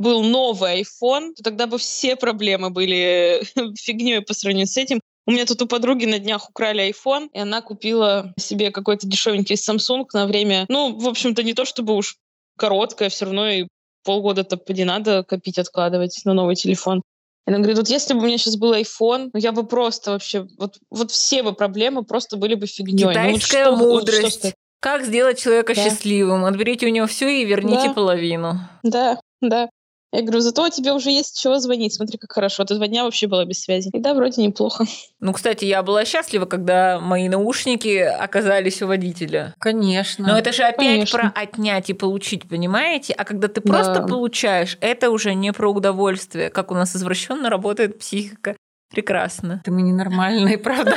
был 0.00 0.24
новый 0.24 0.82
iPhone, 0.82 1.32
то 1.34 1.44
тогда 1.44 1.68
бы 1.68 1.78
все 1.78 2.16
проблемы 2.16 2.70
были 2.70 3.42
фигней 3.78 4.20
по 4.20 4.34
сравнению 4.34 4.66
с 4.66 4.76
этим. 4.76 5.00
У 5.26 5.30
меня 5.30 5.46
тут 5.46 5.62
у 5.62 5.66
подруги 5.68 6.06
на 6.06 6.18
днях 6.18 6.50
украли 6.50 6.90
iPhone, 6.90 7.28
и 7.32 7.38
она 7.38 7.60
купила 7.62 8.34
себе 8.36 8.72
какой-то 8.72 9.06
дешевенький 9.06 9.54
Samsung 9.54 10.06
на 10.12 10.26
время, 10.26 10.66
ну, 10.68 10.98
в 10.98 11.06
общем-то, 11.06 11.44
не 11.44 11.54
то 11.54 11.64
чтобы 11.64 11.94
уж 11.94 12.16
короткое, 12.58 13.10
все 13.10 13.26
равно 13.26 13.48
и 13.48 13.68
полгода-то 14.02 14.56
поди 14.56 14.82
надо 14.82 15.22
копить, 15.22 15.58
откладывать 15.58 16.20
на 16.24 16.34
новый 16.34 16.56
телефон. 16.56 17.02
И 17.46 17.50
она 17.50 17.58
говорит, 17.58 17.78
вот 17.78 17.88
если 17.88 18.14
бы 18.14 18.20
у 18.20 18.26
меня 18.26 18.38
сейчас 18.38 18.56
был 18.56 18.74
iPhone, 18.74 19.30
ну 19.32 19.38
я 19.38 19.52
бы 19.52 19.64
просто 19.64 20.10
вообще, 20.10 20.48
вот, 20.58 20.78
вот 20.90 21.12
все 21.12 21.44
бы 21.44 21.52
проблемы 21.52 22.02
просто 22.02 22.36
были 22.36 22.56
бы 22.56 22.66
фигней. 22.66 23.06
Китайская 23.06 23.66
ну, 23.66 23.70
вот 23.70 23.78
что, 23.78 24.16
мудрость. 24.16 24.44
Вот 24.44 24.50
что 24.50 24.59
как 24.80 25.04
сделать 25.04 25.38
человека 25.40 25.74
Да. 25.74 25.82
счастливым? 25.84 26.44
Отберите 26.44 26.86
у 26.86 26.90
него 26.90 27.06
все 27.06 27.28
и 27.28 27.44
верните 27.44 27.88
Да. 27.88 27.92
половину. 27.94 28.58
да, 28.82 29.18
да. 29.40 29.68
Я 30.12 30.22
говорю, 30.22 30.40
зато 30.40 30.68
тебе 30.70 30.90
уже 30.92 31.10
есть 31.10 31.40
чего 31.40 31.60
звонить. 31.60 31.94
Смотри, 31.94 32.18
как 32.18 32.32
хорошо. 32.32 32.64
Ты 32.64 32.74
два 32.74 32.88
дня 32.88 33.04
вообще 33.04 33.28
была 33.28 33.44
без 33.44 33.62
связи. 33.62 33.90
И 33.92 34.00
да, 34.00 34.12
вроде 34.12 34.42
неплохо. 34.42 34.84
Ну, 35.20 35.32
кстати, 35.32 35.64
я 35.66 35.84
была 35.84 36.04
счастлива, 36.04 36.46
когда 36.46 36.98
мои 36.98 37.28
наушники 37.28 37.96
оказались 37.98 38.82
у 38.82 38.88
водителя. 38.88 39.54
Конечно. 39.60 40.26
Но 40.26 40.36
это 40.36 40.50
же 40.52 40.64
опять 40.64 40.78
Конечно. 41.06 41.16
про 41.30 41.32
отнять 41.40 41.90
и 41.90 41.92
получить, 41.92 42.48
понимаете? 42.48 43.12
А 43.12 43.24
когда 43.24 43.46
ты 43.46 43.60
Да. 43.60 43.72
просто 43.72 44.02
получаешь, 44.02 44.78
это 44.80 45.10
уже 45.10 45.32
не 45.34 45.52
про 45.52 45.70
удовольствие, 45.70 46.50
как 46.50 46.72
у 46.72 46.74
нас 46.74 46.96
извращенно 46.96 47.48
работает 47.48 47.96
психика. 48.00 48.56
Прекрасно. 48.92 49.60
Это 49.62 49.70
мы 49.70 49.82
ненормальные, 49.82 50.58
правда? 50.58 50.96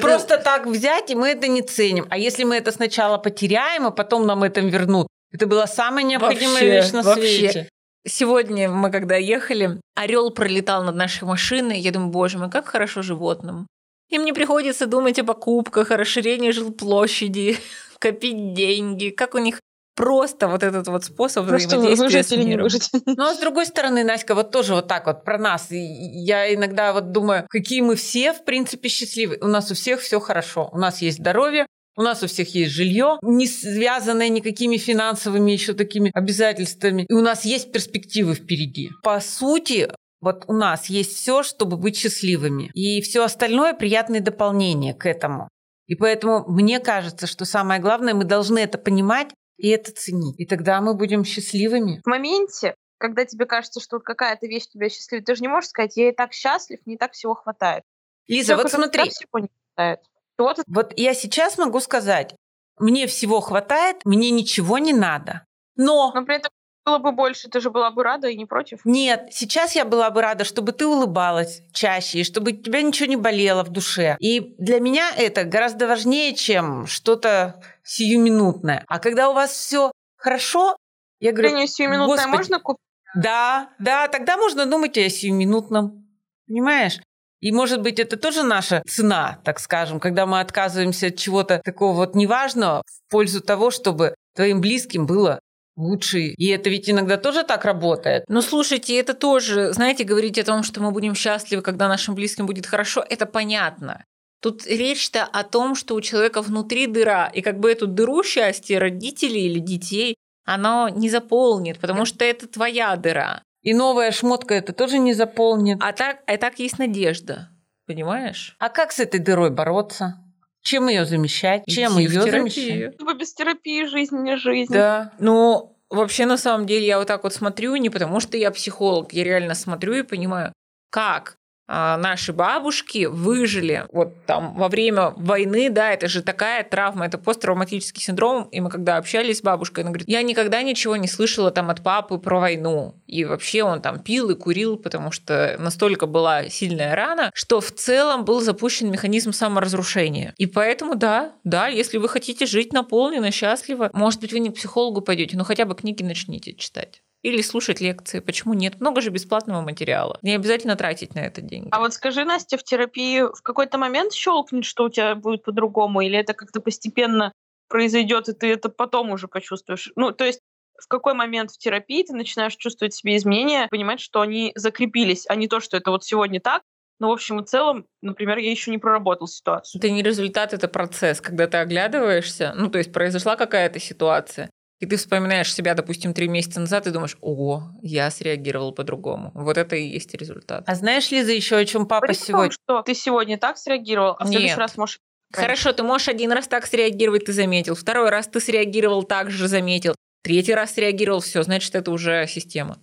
Просто 0.00 0.38
так 0.38 0.66
взять, 0.66 1.10
и 1.10 1.14
мы 1.14 1.28
это 1.28 1.48
не 1.48 1.62
ценим. 1.62 2.06
А 2.10 2.18
если 2.18 2.44
мы 2.44 2.56
это 2.56 2.72
сначала 2.72 3.18
потеряем, 3.18 3.86
а 3.86 3.90
потом 3.90 4.26
нам 4.26 4.42
это 4.42 4.60
вернут, 4.60 5.08
это 5.32 5.46
была 5.46 5.66
самая 5.66 6.04
необходимая 6.04 6.54
Вообще, 6.54 6.70
вещь 6.70 6.92
на 6.92 7.02
вообще. 7.02 7.22
свете. 7.22 7.68
Сегодня 8.06 8.68
мы, 8.68 8.90
когда 8.90 9.16
ехали, 9.16 9.80
орел 9.96 10.30
пролетал 10.30 10.84
над 10.84 10.94
нашей 10.94 11.24
машиной. 11.24 11.80
Я 11.80 11.90
думаю, 11.90 12.10
боже 12.10 12.38
мой, 12.38 12.50
как 12.50 12.66
хорошо 12.68 13.02
животным. 13.02 13.66
Им 14.10 14.24
не 14.24 14.32
приходится 14.32 14.86
думать 14.86 15.18
о 15.18 15.24
покупках, 15.24 15.90
о 15.90 15.96
расширении 15.96 16.50
жилплощади, 16.50 17.58
копить 17.98 18.54
деньги. 18.54 19.08
Как 19.08 19.34
у 19.34 19.38
них 19.38 19.60
просто 19.94 20.48
вот 20.48 20.62
этот 20.62 20.88
вот 20.88 21.04
способ 21.04 21.46
Просто 21.46 21.78
взаимодействия 21.78 22.22
с 22.22 22.30
миром. 22.36 22.64
выжить. 22.64 22.90
Ну, 23.06 23.24
а 23.24 23.34
с 23.34 23.38
другой 23.38 23.66
стороны, 23.66 24.04
Настя, 24.04 24.34
вот 24.34 24.50
тоже 24.50 24.74
вот 24.74 24.88
так 24.88 25.06
вот 25.06 25.24
про 25.24 25.38
нас. 25.38 25.70
И 25.70 25.78
я 25.78 26.52
иногда 26.54 26.92
вот 26.92 27.12
думаю, 27.12 27.46
какие 27.48 27.80
мы 27.80 27.96
все, 27.96 28.32
в 28.32 28.44
принципе, 28.44 28.88
счастливы. 28.88 29.38
У 29.40 29.46
нас 29.46 29.70
у 29.70 29.74
всех 29.74 30.00
все 30.00 30.20
хорошо. 30.20 30.68
У 30.72 30.78
нас 30.78 31.00
есть 31.02 31.18
здоровье, 31.18 31.66
у 31.96 32.02
нас 32.02 32.22
у 32.22 32.26
всех 32.26 32.54
есть 32.54 32.72
жилье, 32.72 33.18
не 33.22 33.46
связанное 33.46 34.28
никакими 34.28 34.76
финансовыми 34.78 35.52
еще 35.52 35.74
такими 35.74 36.10
обязательствами. 36.12 37.06
И 37.08 37.12
у 37.12 37.20
нас 37.20 37.44
есть 37.44 37.72
перспективы 37.72 38.34
впереди. 38.34 38.90
По 39.02 39.20
сути, 39.20 39.88
вот 40.20 40.44
у 40.48 40.54
нас 40.54 40.86
есть 40.86 41.16
все, 41.16 41.42
чтобы 41.42 41.76
быть 41.76 41.96
счастливыми. 41.96 42.70
И 42.74 43.00
все 43.02 43.22
остальное 43.24 43.74
приятные 43.74 44.20
дополнения 44.20 44.94
к 44.94 45.06
этому. 45.06 45.48
И 45.86 45.94
поэтому 45.94 46.44
мне 46.48 46.80
кажется, 46.80 47.26
что 47.26 47.44
самое 47.44 47.80
главное, 47.80 48.14
мы 48.14 48.24
должны 48.24 48.58
это 48.58 48.78
понимать 48.78 49.28
и 49.56 49.68
это 49.68 49.92
ценить. 49.92 50.38
И 50.38 50.46
тогда 50.46 50.80
мы 50.80 50.94
будем 50.94 51.24
счастливыми. 51.24 52.00
В 52.04 52.08
моменте, 52.08 52.74
когда 52.98 53.24
тебе 53.24 53.46
кажется, 53.46 53.80
что 53.80 53.96
вот 53.96 54.04
какая-то 54.04 54.46
вещь 54.46 54.66
тебя 54.66 54.88
счастливит, 54.88 55.26
ты 55.26 55.34
же 55.34 55.42
не 55.42 55.48
можешь 55.48 55.70
сказать, 55.70 55.96
я 55.96 56.08
и 56.08 56.12
так 56.12 56.32
счастлив, 56.32 56.80
мне 56.84 56.96
и 56.96 56.98
так 56.98 57.12
всего 57.12 57.34
хватает. 57.34 57.84
Лиза, 58.26 58.56
вот 58.56 58.70
смотри, 58.70 59.10
всего 59.10 59.38
не 59.38 59.48
хватает. 59.74 60.00
Вот 60.38 60.58
Вот 60.66 60.92
я 60.96 61.14
сейчас 61.14 61.58
могу 61.58 61.80
сказать, 61.80 62.34
мне 62.78 63.06
всего 63.06 63.40
хватает, 63.40 64.04
мне 64.04 64.30
ничего 64.30 64.78
не 64.78 64.92
надо. 64.92 65.46
Но 65.76 66.12
но 66.14 66.24
при 66.24 66.36
этом 66.36 66.50
было 66.84 66.98
бы 66.98 67.12
больше, 67.12 67.48
ты 67.48 67.60
же 67.60 67.70
была 67.70 67.90
бы 67.90 68.02
рада 68.02 68.28
и 68.28 68.36
не 68.36 68.46
против. 68.46 68.80
нет, 68.84 69.28
сейчас 69.30 69.74
я 69.74 69.84
была 69.84 70.10
бы 70.10 70.20
рада, 70.20 70.44
чтобы 70.44 70.72
ты 70.72 70.86
улыбалась 70.86 71.62
чаще, 71.72 72.20
и 72.20 72.24
чтобы 72.24 72.52
у 72.52 72.56
тебя 72.56 72.82
ничего 72.82 73.08
не 73.08 73.16
болело 73.16 73.64
в 73.64 73.70
душе. 73.70 74.16
И 74.20 74.54
для 74.58 74.80
меня 74.80 75.10
это 75.16 75.44
гораздо 75.44 75.86
важнее, 75.86 76.34
чем 76.34 76.86
что-то 76.86 77.62
сиюминутное. 77.82 78.84
А 78.86 78.98
когда 78.98 79.30
у 79.30 79.32
вас 79.32 79.52
все 79.52 79.92
хорошо, 80.16 80.76
я 81.20 81.32
говорю, 81.32 81.50
Женю 81.50 81.66
сиюминутное 81.66 82.16
«Господи, 82.16 82.36
можно 82.36 82.60
купить? 82.60 82.80
Да, 83.14 83.70
да, 83.78 84.08
тогда 84.08 84.36
можно 84.36 84.66
думать 84.66 84.98
о 84.98 85.08
сиюминутном. 85.08 86.04
Понимаешь? 86.46 87.00
И, 87.40 87.52
может 87.52 87.82
быть, 87.82 87.98
это 87.98 88.16
тоже 88.16 88.42
наша 88.42 88.82
цена, 88.86 89.38
так 89.44 89.60
скажем, 89.60 90.00
когда 90.00 90.24
мы 90.24 90.40
отказываемся 90.40 91.08
от 91.08 91.16
чего-то 91.16 91.60
такого 91.62 91.94
вот 91.94 92.14
неважного 92.14 92.82
в 92.86 93.10
пользу 93.10 93.42
того, 93.42 93.70
чтобы 93.70 94.14
твоим 94.34 94.60
близким 94.60 95.06
было 95.06 95.40
лучше. 95.76 96.20
И 96.20 96.48
это 96.48 96.70
ведь 96.70 96.88
иногда 96.88 97.16
тоже 97.16 97.42
так 97.42 97.64
работает. 97.64 98.24
Ну, 98.28 98.42
слушайте, 98.42 98.98
это 98.98 99.14
тоже, 99.14 99.72
знаете, 99.72 100.04
говорить 100.04 100.38
о 100.38 100.44
том, 100.44 100.62
что 100.62 100.80
мы 100.80 100.90
будем 100.90 101.14
счастливы, 101.14 101.62
когда 101.62 101.88
нашим 101.88 102.14
близким 102.14 102.46
будет 102.46 102.66
хорошо, 102.66 103.04
это 103.08 103.26
понятно. 103.26 104.04
Тут 104.40 104.66
речь-то 104.66 105.24
о 105.24 105.42
том, 105.42 105.74
что 105.74 105.94
у 105.94 106.00
человека 106.00 106.42
внутри 106.42 106.86
дыра, 106.86 107.30
и 107.32 107.40
как 107.40 107.60
бы 107.60 107.72
эту 107.72 107.86
дыру 107.86 108.22
счастья 108.22 108.78
родителей 108.78 109.46
или 109.46 109.58
детей 109.58 110.16
оно 110.44 110.90
не 110.90 111.08
заполнит, 111.08 111.80
потому 111.80 112.04
что 112.04 112.24
это 112.24 112.46
твоя 112.46 112.94
дыра. 112.96 113.42
И 113.62 113.72
новая 113.72 114.12
шмотка 114.12 114.52
это 114.52 114.74
тоже 114.74 114.98
не 114.98 115.14
заполнит. 115.14 115.78
А 115.80 115.92
так, 115.92 116.18
а 116.26 116.36
так 116.36 116.58
есть 116.58 116.78
надежда, 116.78 117.48
понимаешь? 117.86 118.54
А 118.58 118.68
как 118.68 118.92
с 118.92 119.00
этой 119.00 119.20
дырой 119.20 119.50
бороться? 119.50 120.22
Чем 120.64 120.88
ее 120.88 121.04
замещать? 121.04 121.64
Чем 121.66 121.98
ее 121.98 122.22
замещать? 122.22 122.98
Типа 122.98 123.14
без 123.14 123.34
терапии 123.34 123.84
жизнь 123.84 124.16
не 124.16 124.36
жизнь. 124.36 124.72
Да. 124.72 125.12
Ну, 125.18 125.76
вообще, 125.90 126.24
на 126.24 126.38
самом 126.38 126.66
деле, 126.66 126.86
я 126.86 126.98
вот 126.98 127.06
так 127.06 127.22
вот 127.22 127.34
смотрю, 127.34 127.76
не 127.76 127.90
потому 127.90 128.18
что 128.18 128.36
я 128.38 128.50
психолог, 128.50 129.12
я 129.12 129.24
реально 129.24 129.54
смотрю 129.54 129.92
и 129.94 130.02
понимаю, 130.02 130.52
как 130.90 131.36
наши 131.66 132.32
бабушки 132.32 133.06
выжили 133.06 133.86
вот 133.92 134.24
там 134.26 134.54
во 134.54 134.68
время 134.68 135.10
войны, 135.16 135.70
да, 135.70 135.92
это 135.92 136.08
же 136.08 136.22
такая 136.22 136.62
травма, 136.64 137.06
это 137.06 137.18
посттравматический 137.18 138.02
синдром, 138.02 138.48
и 138.50 138.60
мы 138.60 138.70
когда 138.70 138.96
общались 138.96 139.38
с 139.38 139.42
бабушкой, 139.42 139.84
она 139.84 139.90
говорит, 139.90 140.08
я 140.08 140.22
никогда 140.22 140.62
ничего 140.62 140.96
не 140.96 141.08
слышала 141.08 141.50
там 141.50 141.70
от 141.70 141.82
папы 141.82 142.18
про 142.18 142.40
войну, 142.40 142.94
и 143.06 143.24
вообще 143.24 143.62
он 143.62 143.80
там 143.80 144.00
пил 144.00 144.30
и 144.30 144.34
курил, 144.34 144.76
потому 144.76 145.10
что 145.10 145.56
настолько 145.58 146.06
была 146.06 146.48
сильная 146.48 146.94
рана, 146.94 147.30
что 147.34 147.60
в 147.60 147.70
целом 147.72 148.24
был 148.24 148.40
запущен 148.40 148.90
механизм 148.90 149.32
саморазрушения. 149.32 150.34
И 150.36 150.46
поэтому, 150.46 150.94
да, 150.94 151.32
да, 151.44 151.68
если 151.68 151.98
вы 151.98 152.08
хотите 152.08 152.46
жить 152.46 152.72
наполненно, 152.72 153.30
счастливо, 153.30 153.90
может 153.92 154.20
быть, 154.20 154.32
вы 154.32 154.40
не 154.40 154.50
к 154.50 154.54
психологу 154.54 155.00
пойдете, 155.00 155.36
но 155.36 155.44
хотя 155.44 155.64
бы 155.64 155.74
книги 155.74 156.02
начните 156.02 156.54
читать. 156.54 157.02
Или 157.24 157.40
слушать 157.40 157.80
лекции. 157.80 158.20
Почему 158.20 158.52
нет? 158.52 158.80
Много 158.80 159.00
же 159.00 159.08
бесплатного 159.08 159.62
материала. 159.62 160.18
Не 160.20 160.34
обязательно 160.34 160.76
тратить 160.76 161.14
на 161.14 161.20
это 161.20 161.40
деньги. 161.40 161.68
А 161.70 161.78
вот 161.80 161.94
скажи, 161.94 162.22
Настя, 162.22 162.58
в 162.58 162.62
терапии 162.62 163.22
в 163.22 163.40
какой-то 163.42 163.78
момент 163.78 164.12
щелкнет, 164.12 164.66
что 164.66 164.84
у 164.84 164.88
тебя 164.90 165.14
будет 165.14 165.42
по-другому, 165.42 166.02
или 166.02 166.18
это 166.18 166.34
как-то 166.34 166.60
постепенно 166.60 167.32
произойдет, 167.68 168.28
и 168.28 168.34
ты 168.34 168.52
это 168.52 168.68
потом 168.68 169.10
уже 169.10 169.26
почувствуешь? 169.26 169.90
Ну, 169.96 170.12
то 170.12 170.24
есть 170.24 170.40
в 170.78 170.86
какой 170.86 171.14
момент 171.14 171.50
в 171.50 171.56
терапии 171.56 172.02
ты 172.02 172.12
начинаешь 172.12 172.56
чувствовать 172.56 172.92
себе 172.92 173.16
изменения, 173.16 173.68
понимать, 173.70 174.00
что 174.00 174.20
они 174.20 174.52
закрепились, 174.54 175.24
а 175.26 175.34
не 175.34 175.48
то, 175.48 175.60
что 175.60 175.78
это 175.78 175.92
вот 175.92 176.04
сегодня 176.04 176.40
так, 176.40 176.60
но 177.00 177.08
в 177.08 177.12
общем 177.12 177.40
и 177.40 177.46
целом, 177.46 177.86
например, 178.02 178.36
я 178.38 178.50
еще 178.50 178.70
не 178.70 178.78
проработал 178.78 179.26
ситуацию. 179.26 179.80
Это 179.80 179.90
не 179.90 180.02
результат, 180.02 180.52
это 180.52 180.68
процесс. 180.68 181.22
Когда 181.22 181.46
ты 181.46 181.56
оглядываешься, 181.56 182.52
ну, 182.54 182.68
то 182.68 182.78
есть 182.78 182.92
произошла 182.92 183.36
какая-то 183.36 183.80
ситуация, 183.80 184.50
и 184.80 184.86
ты 184.86 184.96
вспоминаешь 184.96 185.52
себя, 185.54 185.74
допустим, 185.74 186.12
три 186.14 186.28
месяца 186.28 186.60
назад, 186.60 186.86
и 186.86 186.90
думаешь, 186.90 187.16
о, 187.20 187.62
я 187.82 188.10
среагировал 188.10 188.72
по-другому. 188.72 189.30
Вот 189.34 189.56
это 189.56 189.76
и 189.76 189.86
есть 189.86 190.14
результат. 190.14 190.64
А 190.66 190.74
знаешь, 190.74 191.10
Лиза, 191.10 191.32
еще 191.32 191.56
о 191.56 191.64
чем 191.64 191.86
папа 191.86 192.06
При 192.06 192.14
том, 192.14 192.24
сегодня? 192.24 192.50
что 192.52 192.82
ты 192.82 192.94
сегодня 192.94 193.38
так 193.38 193.56
среагировал, 193.56 194.16
а 194.18 194.24
в 194.24 194.28
следующий 194.28 194.48
Нет. 194.48 194.58
раз 194.58 194.76
можешь... 194.76 194.98
Хорошо, 195.32 195.72
ты 195.72 195.82
можешь 195.82 196.08
один 196.08 196.30
раз 196.32 196.46
так 196.46 196.66
среагировать, 196.66 197.24
ты 197.24 197.32
заметил. 197.32 197.74
Второй 197.74 198.10
раз 198.10 198.28
ты 198.28 198.40
среагировал 198.40 199.02
так 199.02 199.30
же, 199.30 199.48
заметил. 199.48 199.94
Третий 200.22 200.54
раз 200.54 200.74
среагировал, 200.74 201.20
все, 201.20 201.42
значит, 201.42 201.74
это 201.74 201.90
уже 201.90 202.26
система. 202.28 202.78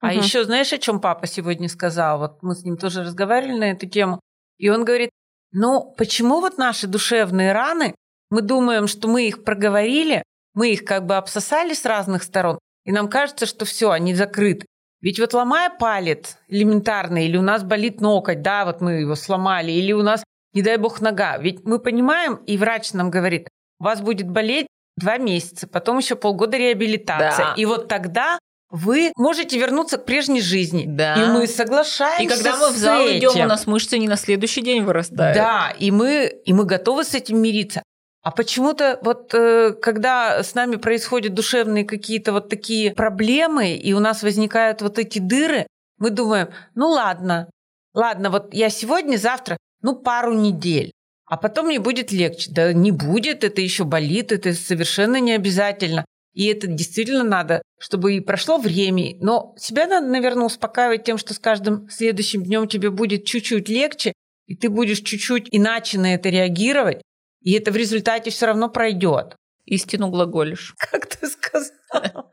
А 0.00 0.08
Мгм. 0.12 0.18
еще 0.20 0.44
знаешь, 0.44 0.72
о 0.72 0.78
чем 0.78 1.00
папа 1.00 1.26
сегодня 1.26 1.68
сказал? 1.68 2.18
Вот 2.18 2.42
мы 2.42 2.54
с 2.54 2.62
ним 2.64 2.76
тоже 2.76 3.02
разговаривали 3.02 3.58
на 3.58 3.70
эту 3.72 3.86
тему. 3.88 4.20
И 4.58 4.68
он 4.68 4.84
говорит, 4.84 5.10
ну 5.52 5.94
почему 5.96 6.40
вот 6.40 6.58
наши 6.58 6.86
душевные 6.86 7.52
раны, 7.52 7.94
мы 8.30 8.42
думаем, 8.42 8.86
что 8.86 9.08
мы 9.08 9.26
их 9.28 9.44
проговорили, 9.44 10.22
мы 10.54 10.72
их 10.72 10.84
как 10.84 11.06
бы 11.06 11.16
обсосали 11.16 11.74
с 11.74 11.84
разных 11.84 12.22
сторон, 12.22 12.58
и 12.84 12.92
нам 12.92 13.08
кажется, 13.08 13.46
что 13.46 13.64
все, 13.64 13.90
они 13.90 14.14
закрыты. 14.14 14.66
Ведь 15.00 15.20
вот 15.20 15.34
ломая 15.34 15.68
палец 15.68 16.38
элементарно, 16.48 17.24
или 17.24 17.36
у 17.36 17.42
нас 17.42 17.62
болит 17.62 18.00
ноготь, 18.00 18.40
да, 18.40 18.64
вот 18.64 18.80
мы 18.80 18.92
его 19.00 19.14
сломали, 19.16 19.70
или 19.70 19.92
у 19.92 20.02
нас, 20.02 20.24
не 20.54 20.62
дай 20.62 20.78
бог, 20.78 21.00
нога. 21.00 21.36
Ведь 21.36 21.64
мы 21.64 21.78
понимаем, 21.78 22.36
и 22.36 22.56
врач 22.56 22.92
нам 22.94 23.10
говорит, 23.10 23.48
у 23.80 23.84
вас 23.84 24.00
будет 24.00 24.30
болеть 24.30 24.66
два 24.96 25.18
месяца, 25.18 25.66
потом 25.66 25.98
еще 25.98 26.16
полгода 26.16 26.56
реабилитации. 26.56 27.42
Да. 27.42 27.54
И 27.56 27.66
вот 27.66 27.88
тогда 27.88 28.38
вы 28.70 29.12
можете 29.16 29.58
вернуться 29.58 29.98
к 29.98 30.04
прежней 30.04 30.40
жизни. 30.40 30.84
Да. 30.86 31.14
И 31.14 31.26
мы 31.26 31.46
соглашаемся 31.46 32.22
И 32.22 32.26
когда 32.26 32.56
мы 32.56 32.72
в 32.72 32.76
зал 32.76 33.06
идем, 33.06 33.32
у 33.36 33.46
нас 33.46 33.66
мышцы 33.66 33.98
не 33.98 34.08
на 34.08 34.16
следующий 34.16 34.62
день 34.62 34.82
вырастают. 34.82 35.36
Да, 35.36 35.74
и 35.78 35.90
мы, 35.90 36.32
и 36.44 36.52
мы 36.52 36.64
готовы 36.64 37.04
с 37.04 37.14
этим 37.14 37.40
мириться. 37.40 37.82
А 38.24 38.30
почему-то 38.30 38.98
вот 39.02 39.34
э, 39.34 39.74
когда 39.74 40.42
с 40.42 40.54
нами 40.54 40.76
происходят 40.76 41.34
душевные 41.34 41.84
какие-то 41.84 42.32
вот 42.32 42.48
такие 42.48 42.94
проблемы, 42.94 43.74
и 43.74 43.92
у 43.92 44.00
нас 44.00 44.22
возникают 44.22 44.80
вот 44.80 44.98
эти 44.98 45.18
дыры, 45.18 45.66
мы 45.98 46.08
думаем, 46.08 46.48
ну 46.74 46.88
ладно, 46.88 47.50
ладно, 47.92 48.30
вот 48.30 48.54
я 48.54 48.70
сегодня, 48.70 49.18
завтра, 49.18 49.58
ну 49.82 49.94
пару 49.94 50.32
недель, 50.32 50.90
а 51.26 51.36
потом 51.36 51.66
мне 51.66 51.78
будет 51.78 52.12
легче. 52.12 52.50
Да 52.50 52.72
не 52.72 52.92
будет, 52.92 53.44
это 53.44 53.60
еще 53.60 53.84
болит, 53.84 54.32
это 54.32 54.54
совершенно 54.54 55.20
не 55.20 55.32
обязательно. 55.32 56.06
И 56.32 56.46
это 56.46 56.66
действительно 56.66 57.24
надо, 57.24 57.60
чтобы 57.78 58.14
и 58.14 58.20
прошло 58.20 58.56
время. 58.56 59.16
Но 59.20 59.54
себя 59.58 59.86
надо, 59.86 60.06
наверное, 60.06 60.46
успокаивать 60.46 61.04
тем, 61.04 61.18
что 61.18 61.34
с 61.34 61.38
каждым 61.38 61.90
следующим 61.90 62.42
днем 62.42 62.68
тебе 62.68 62.90
будет 62.90 63.26
чуть-чуть 63.26 63.68
легче, 63.68 64.14
и 64.46 64.56
ты 64.56 64.70
будешь 64.70 65.00
чуть-чуть 65.00 65.48
иначе 65.50 65.98
на 65.98 66.14
это 66.14 66.30
реагировать, 66.30 67.02
и 67.44 67.52
это 67.52 67.70
в 67.70 67.76
результате 67.76 68.30
все 68.30 68.46
равно 68.46 68.68
пройдет. 68.68 69.36
Истину 69.66 70.08
глаголишь. 70.08 70.74
Как 70.78 71.06
ты 71.06 71.28
сказал? 71.28 72.30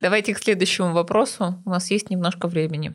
Давайте 0.00 0.34
к 0.34 0.38
следующему 0.38 0.92
вопросу. 0.92 1.62
У 1.66 1.70
нас 1.70 1.90
есть 1.90 2.10
немножко 2.10 2.46
времени. 2.46 2.94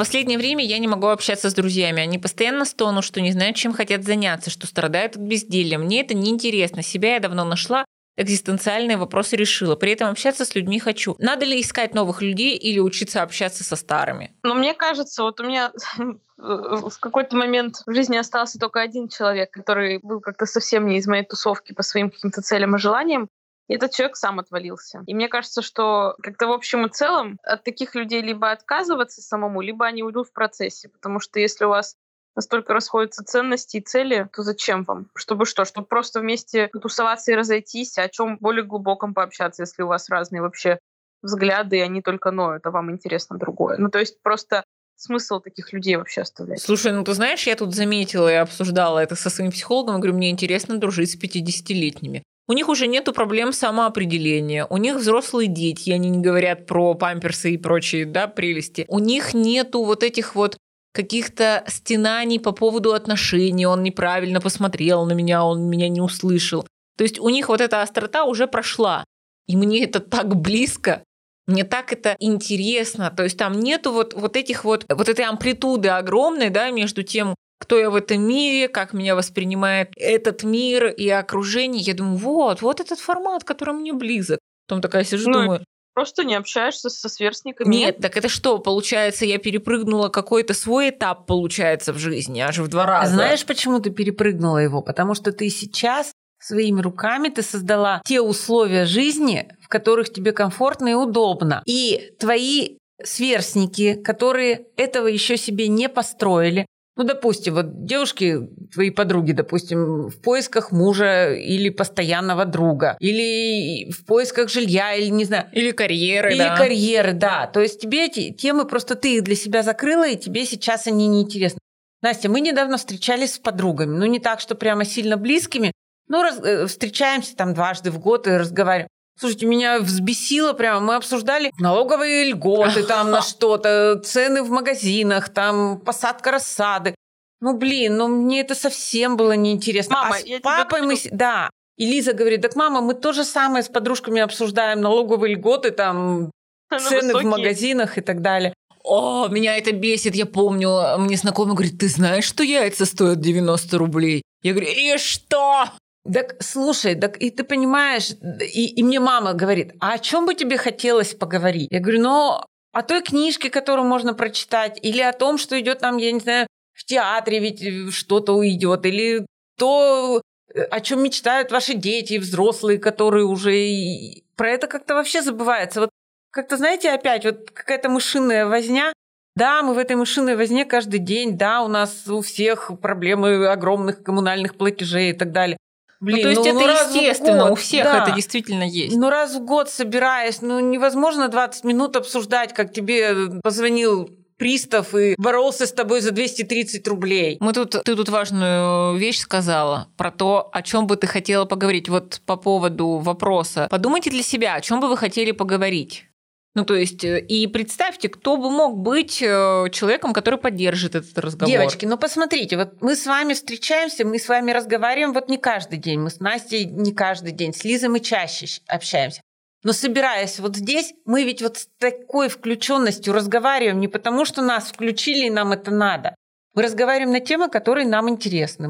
Последнее 0.00 0.38
время 0.38 0.64
я 0.64 0.78
не 0.78 0.88
могу 0.88 1.08
общаться 1.08 1.50
с 1.50 1.54
друзьями. 1.54 2.00
Они 2.00 2.18
постоянно 2.18 2.64
стонут, 2.64 3.04
что 3.04 3.20
не 3.20 3.32
знают, 3.32 3.56
чем 3.56 3.74
хотят 3.74 4.02
заняться, 4.02 4.48
что 4.48 4.66
страдают 4.66 5.16
от 5.16 5.20
безделья. 5.20 5.76
Мне 5.76 6.00
это 6.00 6.14
неинтересно. 6.14 6.82
Себя 6.82 7.14
я 7.16 7.20
давно 7.20 7.44
нашла, 7.44 7.84
экзистенциальные 8.16 8.96
вопросы 8.96 9.36
решила. 9.36 9.76
При 9.76 9.92
этом 9.92 10.08
общаться 10.08 10.46
с 10.46 10.54
людьми 10.54 10.78
хочу. 10.78 11.16
Надо 11.18 11.44
ли 11.44 11.60
искать 11.60 11.94
новых 11.94 12.22
людей 12.22 12.56
или 12.56 12.78
учиться 12.78 13.20
общаться 13.20 13.62
со 13.62 13.76
старыми? 13.76 14.34
Ну, 14.42 14.54
мне 14.54 14.72
кажется, 14.72 15.22
вот 15.22 15.38
у 15.40 15.44
меня 15.44 15.70
в 16.38 16.98
какой-то 16.98 17.36
момент 17.36 17.82
в 17.84 17.94
жизни 17.94 18.16
остался 18.16 18.58
только 18.58 18.80
один 18.80 19.08
человек, 19.08 19.50
который 19.50 20.00
был 20.02 20.20
как-то 20.20 20.46
совсем 20.46 20.86
не 20.86 20.96
из 20.96 21.06
моей 21.06 21.26
тусовки 21.26 21.74
по 21.74 21.82
своим 21.82 22.10
каким-то 22.10 22.40
целям 22.40 22.74
и 22.74 22.78
желаниям. 22.78 23.28
И 23.70 23.74
этот 23.74 23.92
человек 23.92 24.16
сам 24.16 24.40
отвалился. 24.40 25.04
И 25.06 25.14
мне 25.14 25.28
кажется, 25.28 25.62
что 25.62 26.16
как-то 26.20 26.48
в 26.48 26.52
общем 26.52 26.86
и 26.86 26.90
целом 26.90 27.38
от 27.44 27.62
таких 27.62 27.94
людей 27.94 28.20
либо 28.20 28.50
отказываться 28.50 29.22
самому, 29.22 29.60
либо 29.60 29.86
они 29.86 30.02
уйдут 30.02 30.26
в 30.26 30.32
процессе. 30.32 30.88
Потому 30.88 31.20
что 31.20 31.38
если 31.38 31.64
у 31.66 31.68
вас 31.68 31.94
настолько 32.34 32.74
расходятся 32.74 33.22
ценности 33.22 33.76
и 33.76 33.80
цели, 33.80 34.28
то 34.32 34.42
зачем 34.42 34.82
вам? 34.82 35.06
Чтобы 35.14 35.46
что? 35.46 35.64
Чтобы 35.64 35.86
просто 35.86 36.18
вместе 36.18 36.68
тусоваться 36.82 37.30
и 37.30 37.36
разойтись, 37.36 37.96
о 37.96 38.08
чем 38.08 38.38
более 38.40 38.64
глубоком 38.64 39.14
пообщаться, 39.14 39.62
если 39.62 39.84
у 39.84 39.86
вас 39.86 40.08
разные 40.08 40.42
вообще 40.42 40.80
взгляды, 41.22 41.76
и 41.76 41.80
они 41.80 42.02
только 42.02 42.32
ноют, 42.32 42.66
а 42.66 42.72
вам 42.72 42.90
интересно 42.90 43.38
другое. 43.38 43.76
Ну, 43.78 43.88
то 43.88 44.00
есть 44.00 44.20
просто 44.20 44.64
смысл 44.96 45.38
таких 45.38 45.72
людей 45.72 45.94
вообще 45.94 46.22
оставлять? 46.22 46.60
Слушай, 46.60 46.90
ну 46.90 47.04
ты 47.04 47.14
знаешь, 47.14 47.46
я 47.46 47.54
тут 47.54 47.72
заметила 47.72 48.28
и 48.28 48.34
обсуждала 48.34 48.98
это 48.98 49.14
со 49.14 49.30
своим 49.30 49.52
психологом, 49.52 50.00
говорю, 50.00 50.16
мне 50.16 50.30
интересно 50.30 50.76
дружить 50.78 51.12
с 51.12 51.16
50-летними. 51.16 52.24
У 52.50 52.52
них 52.52 52.68
уже 52.68 52.88
нету 52.88 53.12
проблем 53.12 53.52
самоопределения, 53.52 54.66
у 54.68 54.76
них 54.76 54.96
взрослые 54.96 55.46
дети, 55.46 55.90
они 55.90 56.10
не 56.10 56.18
говорят 56.18 56.66
про 56.66 56.94
памперсы 56.94 57.52
и 57.52 57.56
прочие 57.56 58.06
да, 58.06 58.26
прелести. 58.26 58.86
У 58.88 58.98
них 58.98 59.34
нету 59.34 59.84
вот 59.84 60.02
этих 60.02 60.34
вот 60.34 60.56
каких-то 60.92 61.62
стенаний 61.68 62.40
по 62.40 62.50
поводу 62.50 62.92
отношений, 62.92 63.66
он 63.66 63.84
неправильно 63.84 64.40
посмотрел 64.40 65.06
на 65.06 65.12
меня, 65.12 65.44
он 65.44 65.70
меня 65.70 65.88
не 65.88 66.00
услышал. 66.00 66.66
То 66.98 67.04
есть 67.04 67.20
у 67.20 67.28
них 67.28 67.48
вот 67.48 67.60
эта 67.60 67.82
острота 67.82 68.24
уже 68.24 68.48
прошла. 68.48 69.04
И 69.46 69.54
мне 69.54 69.84
это 69.84 70.00
так 70.00 70.34
близко, 70.34 71.04
мне 71.46 71.62
так 71.62 71.92
это 71.92 72.16
интересно. 72.18 73.12
То 73.16 73.22
есть 73.22 73.38
там 73.38 73.60
нету 73.60 73.92
вот, 73.92 74.12
вот 74.14 74.34
этих 74.34 74.64
вот, 74.64 74.86
вот 74.88 75.08
этой 75.08 75.24
амплитуды 75.24 75.90
огромной, 75.90 76.50
да, 76.50 76.70
между 76.70 77.04
тем, 77.04 77.36
кто 77.60 77.78
я 77.78 77.90
в 77.90 77.94
этом 77.94 78.22
мире, 78.26 78.68
как 78.68 78.92
меня 78.92 79.14
воспринимает 79.14 79.90
этот 79.96 80.42
мир 80.42 80.86
и 80.86 81.08
окружение. 81.08 81.82
Я 81.82 81.94
думаю, 81.94 82.16
вот, 82.16 82.62
вот 82.62 82.80
этот 82.80 82.98
формат, 82.98 83.44
который 83.44 83.74
мне 83.74 83.92
близок. 83.92 84.40
Потом 84.66 84.80
такая 84.80 85.04
сижу, 85.04 85.30
ну, 85.30 85.40
думаю, 85.40 85.64
просто 85.94 86.24
не 86.24 86.34
общаешься 86.34 86.88
со 86.88 87.08
сверстниками. 87.08 87.68
Нет, 87.68 87.98
так 87.98 88.16
это 88.16 88.28
что, 88.28 88.58
получается, 88.58 89.26
я 89.26 89.38
перепрыгнула 89.38 90.08
какой-то 90.08 90.54
свой 90.54 90.90
этап, 90.90 91.26
получается, 91.26 91.92
в 91.92 91.98
жизни, 91.98 92.40
аж 92.40 92.58
в 92.58 92.68
два 92.68 92.86
раза. 92.86 93.12
Знаешь, 93.12 93.44
почему 93.44 93.78
ты 93.80 93.90
перепрыгнула 93.90 94.58
его? 94.58 94.80
Потому 94.80 95.14
что 95.14 95.30
ты 95.30 95.50
сейчас 95.50 96.12
своими 96.42 96.80
руками 96.80 97.28
ты 97.28 97.42
создала 97.42 98.00
те 98.06 98.22
условия 98.22 98.86
жизни, 98.86 99.52
в 99.60 99.68
которых 99.68 100.10
тебе 100.10 100.32
комфортно 100.32 100.88
и 100.88 100.94
удобно. 100.94 101.62
И 101.66 102.14
твои 102.18 102.78
сверстники, 103.02 103.94
которые 103.94 104.66
этого 104.76 105.06
еще 105.06 105.36
себе 105.36 105.68
не 105.68 105.88
построили, 105.88 106.66
ну, 107.00 107.06
допустим, 107.06 107.54
вот 107.54 107.86
девушки, 107.86 108.46
твои 108.74 108.90
подруги, 108.90 109.32
допустим, 109.32 110.08
в 110.08 110.20
поисках 110.20 110.70
мужа 110.70 111.32
или 111.32 111.70
постоянного 111.70 112.44
друга, 112.44 112.98
или 113.00 113.90
в 113.90 114.04
поисках 114.04 114.50
жилья, 114.50 114.92
или 114.94 115.08
не 115.08 115.24
знаю. 115.24 115.46
Или 115.52 115.70
карьеры, 115.70 116.32
Или 116.32 116.38
да. 116.40 116.58
карьеры, 116.58 117.14
да. 117.14 117.46
То 117.46 117.60
есть 117.60 117.80
тебе 117.80 118.04
эти 118.04 118.32
темы 118.32 118.66
просто 118.66 118.96
ты 118.96 119.16
их 119.16 119.24
для 119.24 119.34
себя 119.34 119.62
закрыла, 119.62 120.06
и 120.06 120.16
тебе 120.16 120.44
сейчас 120.44 120.86
они 120.86 121.06
неинтересны. 121.08 121.58
Настя, 122.02 122.28
мы 122.28 122.42
недавно 122.42 122.76
встречались 122.76 123.36
с 123.36 123.38
подругами. 123.38 123.96
Ну, 123.96 124.04
не 124.04 124.18
так, 124.18 124.40
что 124.40 124.54
прямо 124.54 124.84
сильно 124.84 125.16
близкими, 125.16 125.72
но 126.06 126.22
раз, 126.22 126.38
э, 126.44 126.66
встречаемся 126.66 127.34
там 127.34 127.54
дважды 127.54 127.90
в 127.90 127.98
год 127.98 128.26
и 128.26 128.32
разговариваем. 128.32 128.88
Слушайте, 129.20 129.44
меня 129.44 129.80
взбесило 129.80 130.54
прямо. 130.54 130.80
Мы 130.80 130.94
обсуждали 130.94 131.52
налоговые 131.58 132.24
льготы 132.24 132.84
там 132.84 133.10
на 133.10 133.20
что-то, 133.22 134.00
цены 134.02 134.42
в 134.42 134.48
магазинах, 134.48 135.28
там 135.28 135.78
посадка 135.78 136.30
рассады. 136.30 136.94
Ну, 137.42 137.54
блин, 137.54 137.98
ну 137.98 138.08
мне 138.08 138.40
это 138.40 138.54
совсем 138.54 139.18
было 139.18 139.32
неинтересно. 139.32 139.94
Мама, 139.94 140.16
а 140.16 140.18
с 140.20 140.24
я 140.24 140.40
папой 140.40 140.80
мы... 140.80 140.96
Да. 141.10 141.50
И 141.76 141.84
Лиза 141.84 142.14
говорит, 142.14 142.40
так, 142.40 142.56
мама, 142.56 142.80
мы 142.80 142.94
то 142.94 143.12
же 143.12 143.24
самое 143.24 143.62
с 143.62 143.68
подружками 143.68 144.22
обсуждаем, 144.22 144.80
налоговые 144.80 145.34
льготы, 145.34 145.70
там, 145.70 146.30
цены 146.88 147.14
в 147.14 147.22
магазинах 147.22 147.98
и 147.98 148.00
так 148.00 148.22
далее. 148.22 148.54
О, 148.82 149.28
меня 149.28 149.58
это 149.58 149.72
бесит, 149.72 150.14
я 150.14 150.24
помню, 150.24 150.96
мне 150.96 151.18
знакомый 151.18 151.54
говорит, 151.54 151.78
ты 151.78 151.88
знаешь, 151.88 152.24
что 152.24 152.42
яйца 152.42 152.86
стоят 152.86 153.20
90 153.20 153.76
рублей? 153.76 154.22
Я 154.42 154.52
говорю, 154.52 154.70
и 154.70 154.96
что? 154.96 155.66
Так 156.04 156.42
слушай, 156.42 156.94
так 156.94 157.18
и 157.18 157.30
ты 157.30 157.44
понимаешь, 157.44 158.12
и, 158.40 158.66
и 158.66 158.82
мне 158.82 159.00
мама 159.00 159.34
говорит, 159.34 159.74
а 159.80 159.92
о 159.92 159.98
чем 159.98 160.24
бы 160.24 160.34
тебе 160.34 160.56
хотелось 160.56 161.14
поговорить? 161.14 161.68
Я 161.70 161.80
говорю, 161.80 162.00
ну, 162.00 162.40
о 162.72 162.82
той 162.82 163.02
книжке, 163.02 163.50
которую 163.50 163.86
можно 163.86 164.14
прочитать, 164.14 164.78
или 164.82 165.02
о 165.02 165.12
том, 165.12 165.36
что 165.36 165.60
идет 165.60 165.80
там, 165.80 165.98
я 165.98 166.12
не 166.12 166.20
знаю, 166.20 166.46
в 166.72 166.84
театре 166.84 167.40
ведь 167.40 167.62
э, 167.62 167.90
что-то 167.90 168.32
уйдет, 168.32 168.86
или 168.86 169.26
то, 169.58 170.22
э, 170.54 170.62
о 170.62 170.80
чем 170.80 171.02
мечтают 171.02 171.52
ваши 171.52 171.74
дети, 171.74 172.16
взрослые, 172.18 172.78
которые 172.78 173.26
уже 173.26 173.56
и... 173.58 174.24
про 174.36 174.50
это 174.50 174.68
как-то 174.68 174.94
вообще 174.94 175.20
забывается. 175.20 175.80
Вот 175.80 175.90
как-то, 176.30 176.56
знаете, 176.56 176.90
опять 176.90 177.24
вот 177.24 177.50
какая-то 177.50 177.90
мышиная 177.90 178.46
возня. 178.46 178.92
Да, 179.36 179.62
мы 179.62 179.74
в 179.74 179.78
этой 179.78 179.96
мышиной 179.96 180.36
возне 180.36 180.64
каждый 180.64 180.98
день, 180.98 181.36
да, 181.36 181.62
у 181.62 181.68
нас 181.68 182.08
у 182.08 182.20
всех 182.20 182.70
проблемы 182.80 183.46
огромных 183.48 184.02
коммунальных 184.02 184.56
платежей 184.56 185.10
и 185.10 185.12
так 185.12 185.32
далее. 185.32 185.56
Блин, 186.00 186.16
ну, 186.16 186.22
то 186.22 186.28
есть 186.30 186.54
ну, 186.54 186.60
это 186.60 186.66
ну, 186.66 186.72
естественно, 186.72 187.42
год, 187.42 187.52
у 187.52 187.54
всех 187.56 187.84
да. 187.84 188.02
это 188.02 188.12
действительно 188.12 188.62
есть. 188.62 188.96
Ну 188.96 189.10
раз 189.10 189.34
в 189.34 189.44
год 189.44 189.68
собираясь, 189.68 190.40
ну 190.40 190.58
невозможно 190.58 191.28
20 191.28 191.64
минут 191.64 191.94
обсуждать, 191.96 192.54
как 192.54 192.72
тебе 192.72 193.40
позвонил 193.42 194.10
пристав 194.40 194.94
и 194.94 195.14
боролся 195.18 195.66
с 195.66 195.72
тобой 195.72 196.00
за 196.00 196.12
230 196.12 196.88
рублей. 196.88 197.36
Мы 197.40 197.52
тут, 197.52 197.72
ты 197.84 197.94
тут 197.94 198.08
важную 198.08 198.96
вещь 198.96 199.18
сказала 199.18 199.88
про 199.98 200.10
то, 200.10 200.48
о 200.50 200.62
чем 200.62 200.86
бы 200.86 200.96
ты 200.96 201.06
хотела 201.06 201.44
поговорить. 201.44 201.90
Вот 201.90 202.22
по 202.24 202.36
поводу 202.36 202.96
вопроса. 202.96 203.68
Подумайте 203.70 204.08
для 204.08 204.22
себя, 204.22 204.54
о 204.54 204.62
чем 204.62 204.80
бы 204.80 204.88
вы 204.88 204.96
хотели 204.96 205.32
поговорить. 205.32 206.06
Ну, 206.54 206.64
то 206.64 206.74
есть, 206.74 207.04
э, 207.04 207.20
и 207.20 207.46
представьте, 207.46 208.08
кто 208.08 208.36
бы 208.36 208.50
мог 208.50 208.78
быть 208.78 209.22
э, 209.22 209.66
человеком, 209.70 210.12
который 210.12 210.38
поддержит 210.38 210.96
этот 210.96 211.16
разговор. 211.18 211.52
Девочки, 211.52 211.86
ну 211.86 211.96
посмотрите, 211.96 212.56
вот 212.56 212.82
мы 212.82 212.96
с 212.96 213.06
вами 213.06 213.34
встречаемся, 213.34 214.04
мы 214.04 214.18
с 214.18 214.28
вами 214.28 214.50
разговариваем 214.50 215.12
вот 215.12 215.28
не 215.28 215.38
каждый 215.38 215.78
день, 215.78 216.00
мы 216.00 216.10
с 216.10 216.18
Настей 216.18 216.64
не 216.64 216.92
каждый 216.92 217.32
день, 217.32 217.54
с 217.54 217.62
Лизой 217.62 217.88
мы 217.88 218.00
чаще 218.00 218.46
общаемся. 218.66 219.22
Но 219.62 219.72
собираясь 219.72 220.40
вот 220.40 220.56
здесь, 220.56 220.94
мы 221.04 221.22
ведь 221.22 221.42
вот 221.42 221.58
с 221.58 221.68
такой 221.78 222.28
включенностью 222.28 223.12
разговариваем 223.12 223.78
не 223.78 223.88
потому, 223.88 224.24
что 224.24 224.42
нас 224.42 224.68
включили 224.68 225.26
и 225.26 225.30
нам 225.30 225.52
это 225.52 225.70
надо. 225.70 226.16
Мы 226.54 226.62
разговариваем 226.62 227.12
на 227.12 227.20
темы, 227.20 227.48
которые 227.48 227.86
нам 227.86 228.08
интересны. 228.08 228.68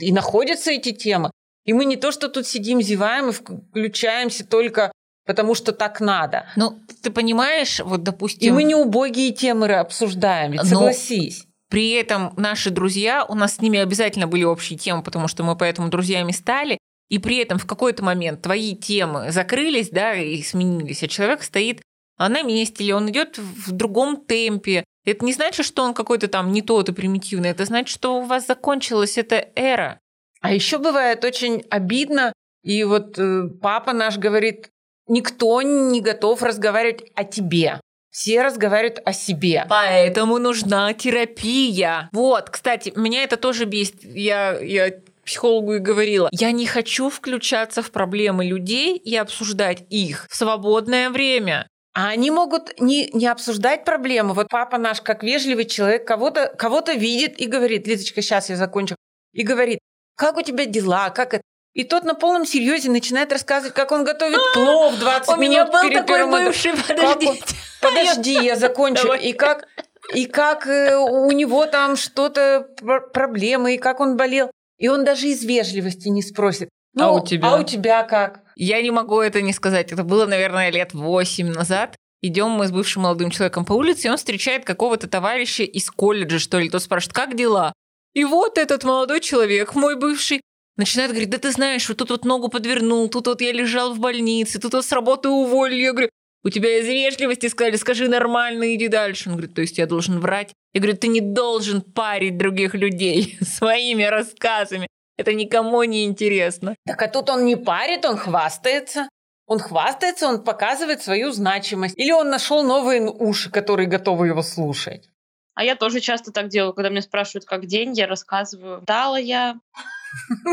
И 0.00 0.12
находятся 0.12 0.70
эти 0.70 0.92
темы. 0.92 1.30
И 1.66 1.74
мы 1.74 1.84
не 1.84 1.96
то, 1.96 2.12
что 2.12 2.28
тут 2.28 2.46
сидим, 2.46 2.80
зеваем 2.80 3.28
и 3.28 3.32
включаемся 3.32 4.46
только 4.46 4.92
потому 5.26 5.54
что 5.54 5.72
так 5.72 6.00
надо. 6.00 6.46
Ну, 6.56 6.78
ты 7.02 7.10
понимаешь, 7.10 7.80
вот, 7.80 8.02
допустим... 8.02 8.48
И 8.48 8.50
мы 8.50 8.64
не 8.64 8.74
убогие 8.74 9.32
темы 9.32 9.72
обсуждаем, 9.72 10.52
ведь 10.52 10.64
согласись. 10.64 11.46
При 11.68 11.90
этом 11.90 12.34
наши 12.36 12.70
друзья, 12.70 13.24
у 13.24 13.34
нас 13.34 13.56
с 13.56 13.60
ними 13.60 13.78
обязательно 13.78 14.26
были 14.26 14.42
общие 14.42 14.76
темы, 14.76 15.04
потому 15.04 15.28
что 15.28 15.44
мы 15.44 15.56
поэтому 15.56 15.88
друзьями 15.88 16.32
стали, 16.32 16.78
и 17.08 17.18
при 17.18 17.36
этом 17.36 17.58
в 17.58 17.66
какой-то 17.66 18.04
момент 18.04 18.42
твои 18.42 18.74
темы 18.74 19.30
закрылись, 19.30 19.90
да, 19.90 20.14
и 20.14 20.42
сменились, 20.42 21.02
а 21.02 21.08
человек 21.08 21.42
стоит 21.42 21.80
на 22.18 22.42
месте, 22.42 22.84
или 22.84 22.92
он 22.92 23.08
идет 23.10 23.38
в 23.38 23.70
другом 23.72 24.16
темпе. 24.16 24.84
Это 25.04 25.24
не 25.24 25.32
значит, 25.32 25.64
что 25.64 25.82
он 25.82 25.94
какой-то 25.94 26.28
там 26.28 26.52
не 26.52 26.60
тот 26.60 26.88
и 26.88 26.92
примитивный, 26.92 27.50
это 27.50 27.64
значит, 27.64 27.94
что 27.94 28.18
у 28.18 28.22
вас 28.22 28.46
закончилась 28.46 29.16
эта 29.16 29.48
эра. 29.54 29.98
А 30.40 30.52
еще 30.52 30.78
бывает 30.78 31.24
очень 31.24 31.64
обидно, 31.70 32.32
и 32.62 32.84
вот 32.84 33.18
э, 33.18 33.48
папа 33.62 33.92
наш 33.92 34.18
говорит, 34.18 34.70
никто 35.10 35.60
не 35.60 36.00
готов 36.00 36.42
разговаривать 36.42 37.10
о 37.14 37.24
тебе. 37.24 37.80
Все 38.10 38.42
разговаривают 38.42 39.00
о 39.04 39.12
себе. 39.12 39.66
Поэтому 39.68 40.38
нужна 40.38 40.92
терапия. 40.94 42.08
Вот, 42.12 42.50
кстати, 42.50 42.92
меня 42.96 43.22
это 43.22 43.36
тоже 43.36 43.66
бесит. 43.66 44.02
Я, 44.02 44.58
я 44.58 44.92
психологу 45.24 45.74
и 45.74 45.78
говорила, 45.78 46.28
я 46.32 46.50
не 46.50 46.66
хочу 46.66 47.08
включаться 47.08 47.82
в 47.82 47.90
проблемы 47.92 48.44
людей 48.44 48.96
и 48.96 49.14
обсуждать 49.16 49.84
их 49.90 50.26
в 50.28 50.34
свободное 50.34 51.10
время. 51.10 51.68
А 51.92 52.08
они 52.08 52.30
могут 52.30 52.80
не, 52.80 53.10
не 53.12 53.26
обсуждать 53.26 53.84
проблемы. 53.84 54.34
Вот 54.34 54.48
папа 54.48 54.78
наш, 54.78 55.00
как 55.00 55.22
вежливый 55.22 55.66
человек, 55.66 56.06
кого-то 56.06 56.52
кого 56.56 56.82
видит 56.94 57.40
и 57.40 57.46
говорит, 57.46 57.86
Лизочка, 57.86 58.22
сейчас 58.22 58.48
я 58.48 58.56
закончу, 58.56 58.96
и 59.32 59.42
говорит, 59.42 59.78
как 60.16 60.36
у 60.36 60.42
тебя 60.42 60.66
дела, 60.66 61.10
как 61.10 61.34
это? 61.34 61.42
И 61.72 61.84
тот 61.84 62.04
на 62.04 62.14
полном 62.14 62.46
серьезе 62.46 62.90
начинает 62.90 63.32
рассказывать, 63.32 63.74
как 63.74 63.92
он 63.92 64.04
готовит 64.04 64.38
а, 64.38 64.54
плов 64.54 64.98
20 64.98 65.28
минут 65.28 65.38
У 65.38 65.40
меня 65.40 65.66
был 65.66 65.82
перед 65.82 66.06
такой 66.06 66.26
бывший, 66.28 66.72
подождите. 66.72 67.54
Подожди, 67.80 68.32
я 68.32 68.56
закончу. 68.56 69.12
И 69.12 69.32
как, 69.32 69.68
и 70.12 70.26
как 70.26 70.66
э, 70.66 70.96
у 70.96 71.30
него 71.30 71.66
там 71.66 71.96
что-то, 71.96 72.66
проблемы, 73.12 73.76
и 73.76 73.78
как 73.78 74.00
он 74.00 74.16
болел. 74.16 74.50
И 74.78 74.88
он 74.88 75.04
даже 75.04 75.28
из 75.28 75.44
вежливости 75.44 76.08
не 76.08 76.22
спросит. 76.22 76.68
Ну, 76.94 77.04
а 77.04 77.12
у 77.12 77.24
тебя? 77.24 77.54
А 77.54 77.60
у 77.60 77.62
тебя 77.62 78.02
как? 78.02 78.40
Я 78.56 78.82
не 78.82 78.90
могу 78.90 79.20
это 79.20 79.40
не 79.40 79.52
сказать. 79.52 79.92
Это 79.92 80.02
было, 80.02 80.26
наверное, 80.26 80.70
лет 80.70 80.92
восемь 80.92 81.52
назад. 81.52 81.96
Идем 82.22 82.50
мы 82.50 82.66
с 82.66 82.72
бывшим 82.72 83.02
молодым 83.02 83.30
человеком 83.30 83.64
по 83.64 83.72
улице, 83.72 84.08
и 84.08 84.10
он 84.10 84.16
встречает 84.16 84.64
какого-то 84.64 85.08
товарища 85.08 85.62
из 85.62 85.90
колледжа, 85.90 86.38
что 86.38 86.58
ли. 86.58 86.68
Тот 86.68 86.82
спрашивает, 86.82 87.14
как 87.14 87.36
дела? 87.36 87.72
И 88.12 88.24
вот 88.24 88.58
этот 88.58 88.84
молодой 88.84 89.20
человек, 89.20 89.74
мой 89.74 89.96
бывший, 89.96 90.42
начинает 90.76 91.10
говорить, 91.10 91.30
да 91.30 91.38
ты 91.38 91.50
знаешь, 91.50 91.88
вот 91.88 91.98
тут 91.98 92.10
вот 92.10 92.24
ногу 92.24 92.48
подвернул, 92.48 93.08
тут 93.08 93.26
вот 93.26 93.40
я 93.40 93.52
лежал 93.52 93.94
в 93.94 93.98
больнице, 93.98 94.58
тут 94.58 94.74
вот 94.74 94.84
с 94.84 94.92
работы 94.92 95.28
уволили. 95.28 95.82
Я 95.82 95.92
говорю, 95.92 96.10
у 96.42 96.48
тебя 96.48 96.78
из 96.78 96.86
вежливости 96.86 97.46
сказали, 97.48 97.76
скажи 97.76 98.08
нормально, 98.08 98.74
иди 98.74 98.88
дальше. 98.88 99.28
Он 99.28 99.36
говорит, 99.36 99.54
то 99.54 99.60
есть 99.60 99.78
я 99.78 99.86
должен 99.86 100.20
врать? 100.20 100.52
Я 100.72 100.80
говорю, 100.80 100.96
ты 100.96 101.08
не 101.08 101.20
должен 101.20 101.82
парить 101.82 102.38
других 102.38 102.74
людей 102.74 103.38
своими 103.42 104.04
рассказами. 104.04 104.88
Это 105.18 105.34
никому 105.34 105.82
не 105.84 106.04
интересно. 106.04 106.76
Так 106.86 107.02
а 107.02 107.08
тут 107.08 107.28
он 107.28 107.44
не 107.44 107.56
парит, 107.56 108.06
он 108.06 108.16
хвастается. 108.16 109.08
Он 109.46 109.58
хвастается, 109.58 110.28
он 110.28 110.44
показывает 110.44 111.02
свою 111.02 111.32
значимость. 111.32 111.98
Или 111.98 112.12
он 112.12 112.30
нашел 112.30 112.62
новые 112.62 113.10
уши, 113.10 113.50
которые 113.50 113.88
готовы 113.88 114.28
его 114.28 114.42
слушать. 114.42 115.10
А 115.54 115.64
я 115.64 115.76
тоже 115.76 116.00
часто 116.00 116.32
так 116.32 116.48
делаю, 116.48 116.72
когда 116.72 116.88
меня 116.88 117.02
спрашивают, 117.02 117.44
как 117.44 117.66
день, 117.66 117.92
я 117.92 118.06
рассказываю, 118.06 118.80
дала 118.86 119.18
я, 119.18 119.56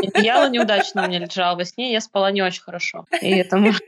Одеяло 0.03 0.49
неудачно 0.49 1.03
у 1.03 1.07
меня 1.07 1.19
лежало 1.19 1.55
во 1.55 1.65
сне, 1.65 1.91
я 1.91 2.01
спала 2.01 2.31
не 2.31 2.41
очень 2.41 2.61
хорошо. 2.61 3.05
И 3.21 3.29
это 3.29 3.57
можно 3.57 3.79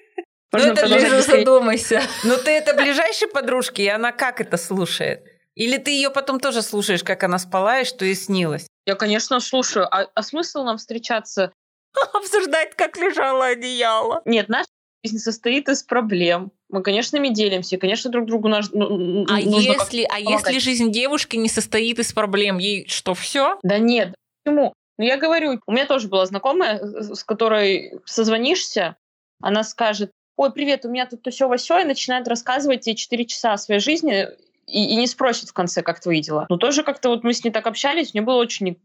ну, 0.52 0.60
это 0.60 0.86
Лиза, 0.86 1.22
задумайся. 1.22 2.02
Ну, 2.24 2.36
ты 2.38 2.52
это 2.52 2.74
ближайшей 2.74 3.28
подружки, 3.28 3.82
и 3.82 3.88
она 3.88 4.12
как 4.12 4.42
это 4.42 4.58
слушает? 4.58 5.24
Или 5.56 5.78
ты 5.78 5.92
ее 5.92 6.10
потом 6.10 6.40
тоже 6.40 6.62
слушаешь, 6.62 7.04
как 7.04 7.24
она 7.24 7.38
спала 7.38 7.82
и 7.82 7.86
что 7.86 8.06
ей 8.06 8.16
снилось? 8.16 8.66
Я, 8.86 8.96
конечно, 8.96 9.40
слушаю. 9.40 9.86
А, 9.94 10.08
а 10.14 10.24
смысл 10.24 10.64
нам 10.64 10.78
встречаться? 10.78 11.52
Обсуждать, 12.14 12.76
как 12.76 12.98
лежало 12.98 13.48
одеяло. 13.48 14.22
Нет, 14.26 14.50
наша 14.50 14.70
жизнь 15.04 15.20
состоит 15.20 15.70
из 15.70 15.84
проблем. 15.84 16.52
Мы, 16.70 16.82
конечно, 16.82 17.18
ими 17.18 17.30
делимся, 17.30 17.76
и, 17.76 17.80
конечно, 17.80 18.10
друг 18.10 18.26
другу 18.26 18.48
наш, 18.48 18.70
ну, 18.72 19.26
а 19.30 19.40
если, 19.40 20.08
а 20.10 20.20
если 20.20 20.60
жизнь 20.60 20.92
девушки 20.92 21.36
не 21.36 21.50
состоит 21.50 22.00
из 22.00 22.14
проблем, 22.14 22.58
ей 22.58 22.88
что, 22.88 23.14
все? 23.14 23.60
Да 23.64 23.80
нет, 23.80 24.16
почему? 24.44 24.74
Ну, 25.00 25.06
я 25.06 25.16
говорю, 25.16 25.62
у 25.66 25.72
меня 25.72 25.86
тоже 25.86 26.10
была 26.10 26.26
знакомая, 26.26 26.78
с 26.84 27.24
которой 27.24 28.02
созвонишься, 28.04 28.98
она 29.42 29.64
скажет, 29.64 30.12
ой, 30.36 30.52
привет, 30.52 30.84
у 30.84 30.90
меня 30.90 31.06
тут 31.06 31.26
все 31.32 31.50
все 31.56 31.80
и 31.80 31.86
начинает 31.86 32.28
рассказывать 32.28 32.82
тебе 32.82 32.98
4 32.98 33.26
часа 33.26 33.54
о 33.54 33.58
своей 33.58 33.80
жизни, 33.80 34.28
и, 34.68 34.94
и 34.94 34.96
не 34.98 35.08
спросит 35.08 35.48
в 35.50 35.54
конце, 35.54 35.84
как 35.84 36.02
твои 36.02 36.22
дела. 36.22 36.48
Но 36.50 36.58
тоже 36.58 36.84
как-то 36.84 37.08
вот 37.08 37.24
мы 37.24 37.34
с 37.34 37.42
ней 37.46 37.50
так 37.50 37.66
общались, 37.66 38.14
мне 38.14 38.22
было 38.22 38.36
очень, 38.36 38.78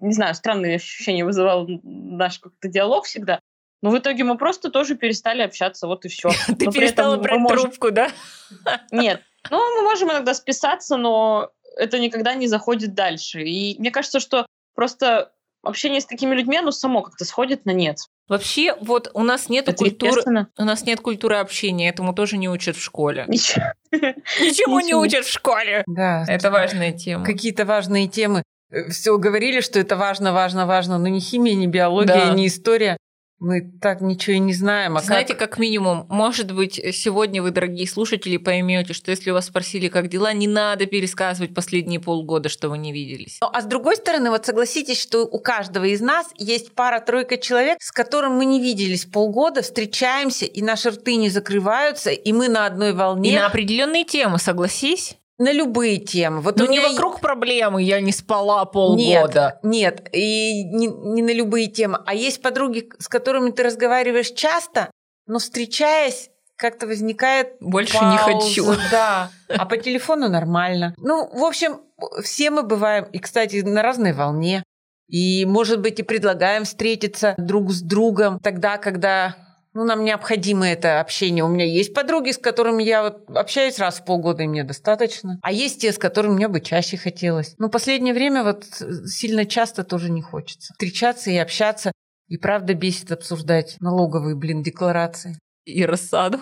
не 0.00 0.12
знаю, 0.12 0.36
странные 0.36 0.76
ощущения 0.76 1.24
вызывал 1.24 1.66
наш 1.82 2.38
как-то 2.38 2.68
диалог 2.68 3.06
всегда. 3.06 3.40
Но 3.82 3.90
в 3.90 3.98
итоге 3.98 4.22
мы 4.22 4.38
просто 4.38 4.70
тоже 4.70 4.94
перестали 4.94 5.42
общаться, 5.42 5.88
вот 5.88 6.04
и 6.04 6.08
все. 6.08 6.30
Ты 6.46 6.66
но 6.66 6.70
перестала 6.70 7.16
брать 7.16 7.40
можем... 7.40 7.62
трубку, 7.62 7.90
да? 7.90 8.12
Нет. 8.92 9.22
Ну, 9.50 9.58
мы 9.76 9.82
можем 9.82 10.08
иногда 10.12 10.34
списаться, 10.34 10.96
но 10.96 11.50
это 11.76 11.98
никогда 11.98 12.34
не 12.34 12.46
заходит 12.46 12.94
дальше. 12.94 13.42
И 13.42 13.74
мне 13.80 13.90
кажется, 13.90 14.20
что 14.20 14.46
просто 14.76 15.32
общение 15.68 16.00
с 16.00 16.06
такими 16.06 16.34
людьми, 16.34 16.56
оно 16.56 16.70
само 16.70 17.02
как-то 17.02 17.24
сходит 17.24 17.64
на 17.64 17.70
нет. 17.70 17.98
Вообще, 18.28 18.74
вот 18.80 19.10
у 19.14 19.22
нас 19.22 19.48
нет 19.48 19.74
культуры, 19.76 20.22
у 20.58 20.64
нас 20.64 20.84
нет 20.84 21.00
культуры 21.00 21.36
общения, 21.36 21.88
этому 21.88 22.12
тоже 22.12 22.36
не 22.36 22.48
учат 22.48 22.76
в 22.76 22.82
школе. 22.82 23.24
Ничему 23.28 24.80
не 24.80 24.94
учат 24.94 25.24
в 25.24 25.32
школе. 25.32 25.82
Да. 25.86 26.24
Это 26.28 26.50
важная 26.50 26.92
тема. 26.92 27.24
Какие-то 27.24 27.64
важные 27.64 28.08
темы. 28.08 28.42
Э, 28.70 28.90
Все 28.90 29.16
говорили, 29.16 29.60
что 29.60 29.78
это 29.78 29.96
важно, 29.96 30.32
важно, 30.32 30.66
важно, 30.66 30.98
но 30.98 31.08
ни 31.08 31.20
химия, 31.20 31.54
ни 31.54 31.66
биология, 31.66 32.32
ни 32.32 32.46
история. 32.46 32.96
Мы 33.40 33.70
так 33.80 34.00
ничего 34.00 34.34
и 34.34 34.38
не 34.40 34.52
знаем. 34.52 34.96
А 34.96 35.00
Знаете, 35.00 35.34
как... 35.34 35.50
как 35.50 35.58
минимум, 35.58 36.06
может 36.08 36.52
быть, 36.52 36.80
сегодня 36.92 37.40
вы, 37.40 37.52
дорогие 37.52 37.86
слушатели, 37.86 38.36
поймете, 38.36 38.94
что 38.94 39.12
если 39.12 39.30
вас 39.30 39.46
спросили, 39.46 39.88
как 39.88 40.08
дела, 40.08 40.32
не 40.32 40.48
надо 40.48 40.86
пересказывать 40.86 41.54
последние 41.54 42.00
полгода, 42.00 42.48
что 42.48 42.68
вы 42.68 42.78
не 42.78 42.92
виделись. 42.92 43.38
Ну, 43.40 43.48
а 43.52 43.60
с 43.60 43.64
другой 43.64 43.96
стороны, 43.96 44.30
вот 44.30 44.44
согласитесь, 44.44 45.00
что 45.00 45.24
у 45.24 45.38
каждого 45.38 45.84
из 45.84 46.00
нас 46.00 46.26
есть 46.36 46.74
пара-тройка 46.74 47.36
человек, 47.36 47.78
с 47.80 47.92
которым 47.92 48.32
мы 48.32 48.44
не 48.44 48.60
виделись 48.60 49.04
полгода, 49.04 49.62
встречаемся, 49.62 50.44
и 50.44 50.60
наши 50.60 50.90
рты 50.90 51.14
не 51.14 51.28
закрываются, 51.28 52.10
и 52.10 52.32
мы 52.32 52.48
на 52.48 52.66
одной 52.66 52.92
волне. 52.92 53.30
И 53.30 53.36
на 53.36 53.46
определенные 53.46 54.04
темы, 54.04 54.38
согласись? 54.38 55.16
На 55.38 55.52
любые 55.52 55.98
темы. 55.98 56.40
Вот 56.40 56.56
Но 56.56 56.66
не 56.66 56.78
меня... 56.78 56.90
вокруг 56.90 57.20
проблемы, 57.20 57.82
я 57.82 58.00
не 58.00 58.12
спала 58.12 58.64
полгода. 58.64 59.60
Нет, 59.62 60.02
нет, 60.02 60.08
и 60.12 60.64
не, 60.64 60.88
не 60.88 61.22
на 61.22 61.32
любые 61.32 61.68
темы. 61.68 62.00
А 62.06 62.14
есть 62.14 62.42
подруги, 62.42 62.90
с 62.98 63.08
которыми 63.08 63.50
ты 63.50 63.62
разговариваешь 63.62 64.32
часто, 64.32 64.90
но 65.26 65.38
встречаясь, 65.38 66.30
как-то 66.56 66.88
возникает 66.88 67.56
Больше 67.60 67.94
пауза, 67.98 68.10
не 68.10 68.18
хочу. 68.18 68.64
Да, 68.90 69.30
а 69.48 69.64
по 69.64 69.76
телефону 69.76 70.28
нормально. 70.28 70.94
Ну, 70.98 71.28
в 71.32 71.44
общем, 71.44 71.80
все 72.22 72.50
мы 72.50 72.64
бываем, 72.64 73.04
и, 73.04 73.18
кстати, 73.18 73.60
на 73.60 73.82
разной 73.82 74.12
волне. 74.12 74.64
И, 75.08 75.46
может 75.46 75.80
быть, 75.80 76.00
и 76.00 76.02
предлагаем 76.02 76.64
встретиться 76.64 77.34
друг 77.38 77.70
с 77.70 77.80
другом 77.80 78.40
тогда, 78.40 78.76
когда 78.76 79.36
ну, 79.74 79.84
нам 79.84 80.04
необходимо 80.04 80.66
это 80.66 81.00
общение. 81.00 81.44
У 81.44 81.48
меня 81.48 81.64
есть 81.64 81.94
подруги, 81.94 82.30
с 82.30 82.38
которыми 82.38 82.82
я 82.82 83.02
вот 83.02 83.28
общаюсь 83.30 83.78
раз 83.78 84.00
в 84.00 84.04
полгода, 84.04 84.42
и 84.42 84.46
мне 84.46 84.64
достаточно. 84.64 85.38
А 85.42 85.52
есть 85.52 85.80
те, 85.80 85.92
с 85.92 85.98
которыми 85.98 86.34
мне 86.34 86.48
бы 86.48 86.60
чаще 86.60 86.96
хотелось. 86.96 87.54
Но 87.58 87.68
последнее 87.68 88.14
время 88.14 88.42
вот 88.42 88.64
сильно 89.06 89.44
часто 89.44 89.84
тоже 89.84 90.10
не 90.10 90.22
хочется. 90.22 90.72
Встречаться 90.72 91.30
и 91.30 91.36
общаться. 91.36 91.92
И 92.28 92.36
правда 92.36 92.74
бесит 92.74 93.12
обсуждать 93.12 93.76
налоговые, 93.80 94.36
блин, 94.36 94.62
декларации. 94.62 95.38
И 95.64 95.84
рассаду. 95.84 96.40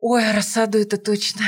Ой, 0.00 0.22
рассаду 0.32 0.78
это 0.78 0.98
точно. 0.98 1.42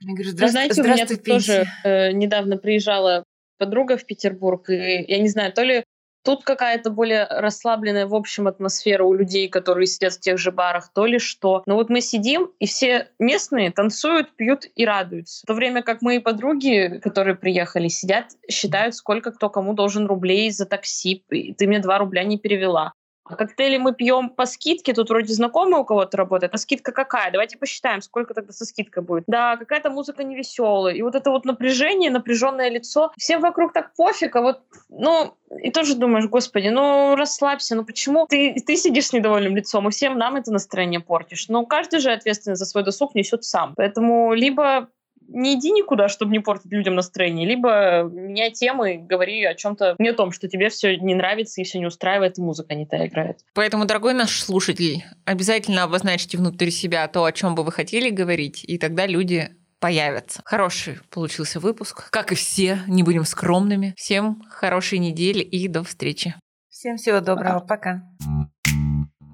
Я 0.00 0.14
говорю, 0.14 0.30
здравствуй, 0.30 0.50
Знаете, 0.50 0.82
у 0.82 0.84
меня 0.84 1.06
тут 1.06 1.24
тоже 1.24 1.66
э, 1.84 2.12
недавно 2.12 2.56
приезжала 2.56 3.24
подруга 3.58 3.96
в 3.96 4.04
Петербург, 4.04 4.70
и 4.70 5.04
я 5.08 5.18
не 5.18 5.28
знаю, 5.28 5.52
то 5.52 5.62
ли 5.62 5.84
Тут 6.24 6.44
какая-то 6.44 6.90
более 6.90 7.26
расслабленная, 7.28 8.06
в 8.06 8.14
общем, 8.14 8.48
атмосфера 8.48 9.04
у 9.04 9.14
людей, 9.14 9.48
которые 9.48 9.86
сидят 9.86 10.14
в 10.14 10.20
тех 10.20 10.38
же 10.38 10.52
барах, 10.52 10.90
то 10.92 11.06
ли 11.06 11.18
что. 11.18 11.62
Но 11.66 11.76
вот 11.76 11.88
мы 11.90 12.00
сидим, 12.00 12.50
и 12.58 12.66
все 12.66 13.08
местные 13.18 13.70
танцуют, 13.70 14.34
пьют 14.36 14.64
и 14.74 14.84
радуются. 14.84 15.42
В 15.44 15.46
то 15.46 15.54
время 15.54 15.82
как 15.82 16.02
мои 16.02 16.18
подруги, 16.18 17.00
которые 17.02 17.36
приехали, 17.36 17.88
сидят, 17.88 18.26
считают, 18.50 18.94
сколько 18.94 19.32
кто 19.32 19.48
кому 19.48 19.74
должен 19.74 20.06
рублей 20.06 20.50
за 20.50 20.66
такси. 20.66 21.24
Ты 21.28 21.66
мне 21.66 21.78
два 21.78 21.98
рубля 21.98 22.24
не 22.24 22.38
перевела. 22.38 22.92
А 23.28 23.36
коктейли 23.36 23.76
мы 23.76 23.94
пьем 23.94 24.30
по 24.30 24.46
скидке, 24.46 24.94
тут 24.94 25.10
вроде 25.10 25.34
знакомый 25.34 25.80
у 25.80 25.84
кого-то 25.84 26.16
работает, 26.16 26.54
а 26.54 26.58
скидка 26.58 26.92
какая? 26.92 27.30
Давайте 27.30 27.58
посчитаем, 27.58 28.00
сколько 28.00 28.32
тогда 28.32 28.52
со 28.52 28.64
скидкой 28.64 29.02
будет. 29.02 29.24
Да, 29.26 29.56
какая-то 29.56 29.90
музыка 29.90 30.24
невеселая. 30.24 30.94
И 30.94 31.02
вот 31.02 31.14
это 31.14 31.30
вот 31.30 31.44
напряжение, 31.44 32.10
напряженное 32.10 32.70
лицо. 32.70 33.12
Всем 33.18 33.40
вокруг 33.42 33.72
так 33.72 33.94
пофиг, 33.94 34.34
а 34.36 34.40
вот, 34.40 34.60
ну, 34.88 35.34
и 35.62 35.70
тоже 35.70 35.94
думаешь, 35.94 36.26
господи, 36.26 36.68
ну 36.68 37.16
расслабься, 37.16 37.76
ну 37.76 37.84
почему 37.84 38.26
ты, 38.26 38.54
ты 38.66 38.76
сидишь 38.76 39.08
с 39.08 39.12
недовольным 39.12 39.56
лицом, 39.56 39.88
и 39.88 39.90
всем 39.90 40.16
нам 40.16 40.36
это 40.36 40.50
настроение 40.50 41.00
портишь. 41.00 41.48
Но 41.48 41.66
каждый 41.66 42.00
же 42.00 42.10
ответственность 42.10 42.60
за 42.60 42.66
свой 42.66 42.82
досуг 42.82 43.14
несет 43.14 43.44
сам. 43.44 43.74
Поэтому 43.76 44.32
либо 44.32 44.88
не 45.28 45.54
иди 45.54 45.70
никуда, 45.70 46.08
чтобы 46.08 46.32
не 46.32 46.40
портить 46.40 46.72
людям 46.72 46.94
настроение, 46.94 47.46
либо 47.46 48.02
меняй 48.02 48.50
темы, 48.50 48.98
говори 48.98 49.44
о 49.44 49.54
чем-то 49.54 49.96
не 49.98 50.08
о 50.08 50.14
том, 50.14 50.32
что 50.32 50.48
тебе 50.48 50.70
все 50.70 50.96
не 50.96 51.14
нравится 51.14 51.60
и 51.60 51.64
все 51.64 51.78
не 51.78 51.86
устраивает, 51.86 52.38
и 52.38 52.42
музыка 52.42 52.74
не 52.74 52.86
та 52.86 53.06
играет. 53.06 53.40
Поэтому, 53.54 53.84
дорогой 53.84 54.14
наш 54.14 54.40
слушатель, 54.40 55.04
обязательно 55.24 55.84
обозначьте 55.84 56.38
внутри 56.38 56.70
себя 56.70 57.06
то, 57.08 57.24
о 57.24 57.32
чем 57.32 57.54
бы 57.54 57.62
вы 57.62 57.72
хотели 57.72 58.10
говорить, 58.10 58.64
и 58.64 58.78
тогда 58.78 59.06
люди 59.06 59.50
появятся. 59.80 60.42
Хороший 60.44 60.98
получился 61.10 61.60
выпуск. 61.60 62.10
Как 62.10 62.32
и 62.32 62.34
все, 62.34 62.80
не 62.86 63.02
будем 63.02 63.24
скромными. 63.24 63.94
Всем 63.96 64.42
хорошей 64.50 64.98
недели 64.98 65.40
и 65.40 65.68
до 65.68 65.84
встречи. 65.84 66.34
Всем 66.68 66.96
всего 66.96 67.20
доброго. 67.20 67.60
Пока. 67.60 68.02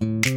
Пока. 0.00 0.33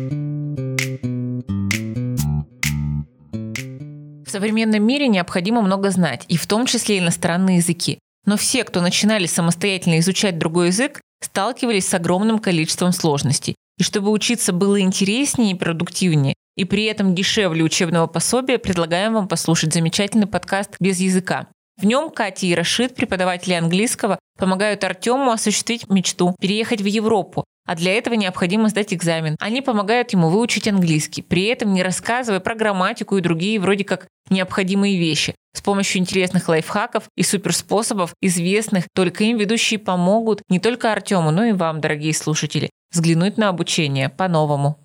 Современном 4.37 4.83
мире 4.83 5.07
необходимо 5.07 5.63
много 5.63 5.89
знать, 5.89 6.23
и 6.27 6.37
в 6.37 6.45
том 6.45 6.67
числе 6.67 6.99
иностранные 6.99 7.57
языки. 7.57 7.97
Но 8.25 8.37
все, 8.37 8.63
кто 8.63 8.81
начинали 8.81 9.25
самостоятельно 9.25 9.97
изучать 9.97 10.37
другой 10.37 10.67
язык, 10.67 11.01
сталкивались 11.23 11.87
с 11.87 11.93
огромным 11.95 12.37
количеством 12.37 12.91
сложностей. 12.91 13.55
И 13.79 13.83
чтобы 13.83 14.11
учиться 14.11 14.53
было 14.53 14.79
интереснее 14.79 15.53
и 15.53 15.55
продуктивнее, 15.55 16.35
и 16.55 16.65
при 16.65 16.83
этом 16.83 17.15
дешевле 17.15 17.63
учебного 17.63 18.05
пособия, 18.05 18.59
предлагаем 18.59 19.15
вам 19.15 19.27
послушать 19.27 19.73
замечательный 19.73 20.27
подкаст 20.27 20.75
«Без 20.79 20.99
языка». 20.99 21.47
В 21.81 21.85
нем 21.85 22.11
Катя 22.11 22.45
и 22.45 22.53
Рашид, 22.53 22.93
преподаватели 22.93 23.53
английского, 23.53 24.19
помогают 24.37 24.83
Артему 24.83 25.31
осуществить 25.31 25.89
мечту– 25.89 26.35
переехать 26.39 26.81
в 26.81 26.85
Европу, 26.85 27.43
а 27.67 27.75
для 27.75 27.93
этого 27.93 28.15
необходимо 28.15 28.69
сдать 28.69 28.93
экзамен. 28.93 29.35
Они 29.39 29.61
помогают 29.61 30.11
ему 30.13 30.29
выучить 30.29 30.67
английский, 30.67 31.21
при 31.21 31.45
этом 31.45 31.73
не 31.73 31.83
рассказывая 31.83 32.39
про 32.39 32.55
грамматику 32.55 33.17
и 33.17 33.21
другие 33.21 33.59
вроде 33.59 33.83
как 33.83 34.07
необходимые 34.29 34.97
вещи. 34.97 35.35
С 35.53 35.61
помощью 35.61 35.99
интересных 35.99 36.47
лайфхаков 36.49 37.03
и 37.15 37.23
суперспособов, 37.23 38.13
известных 38.21 38.85
только 38.93 39.23
им, 39.25 39.37
ведущие 39.37 39.79
помогут 39.79 40.41
не 40.49 40.59
только 40.59 40.91
Артему, 40.91 41.31
но 41.31 41.45
и 41.45 41.51
вам, 41.51 41.81
дорогие 41.81 42.13
слушатели, 42.13 42.69
взглянуть 42.91 43.37
на 43.37 43.49
обучение 43.49 44.09
по-новому. 44.09 44.79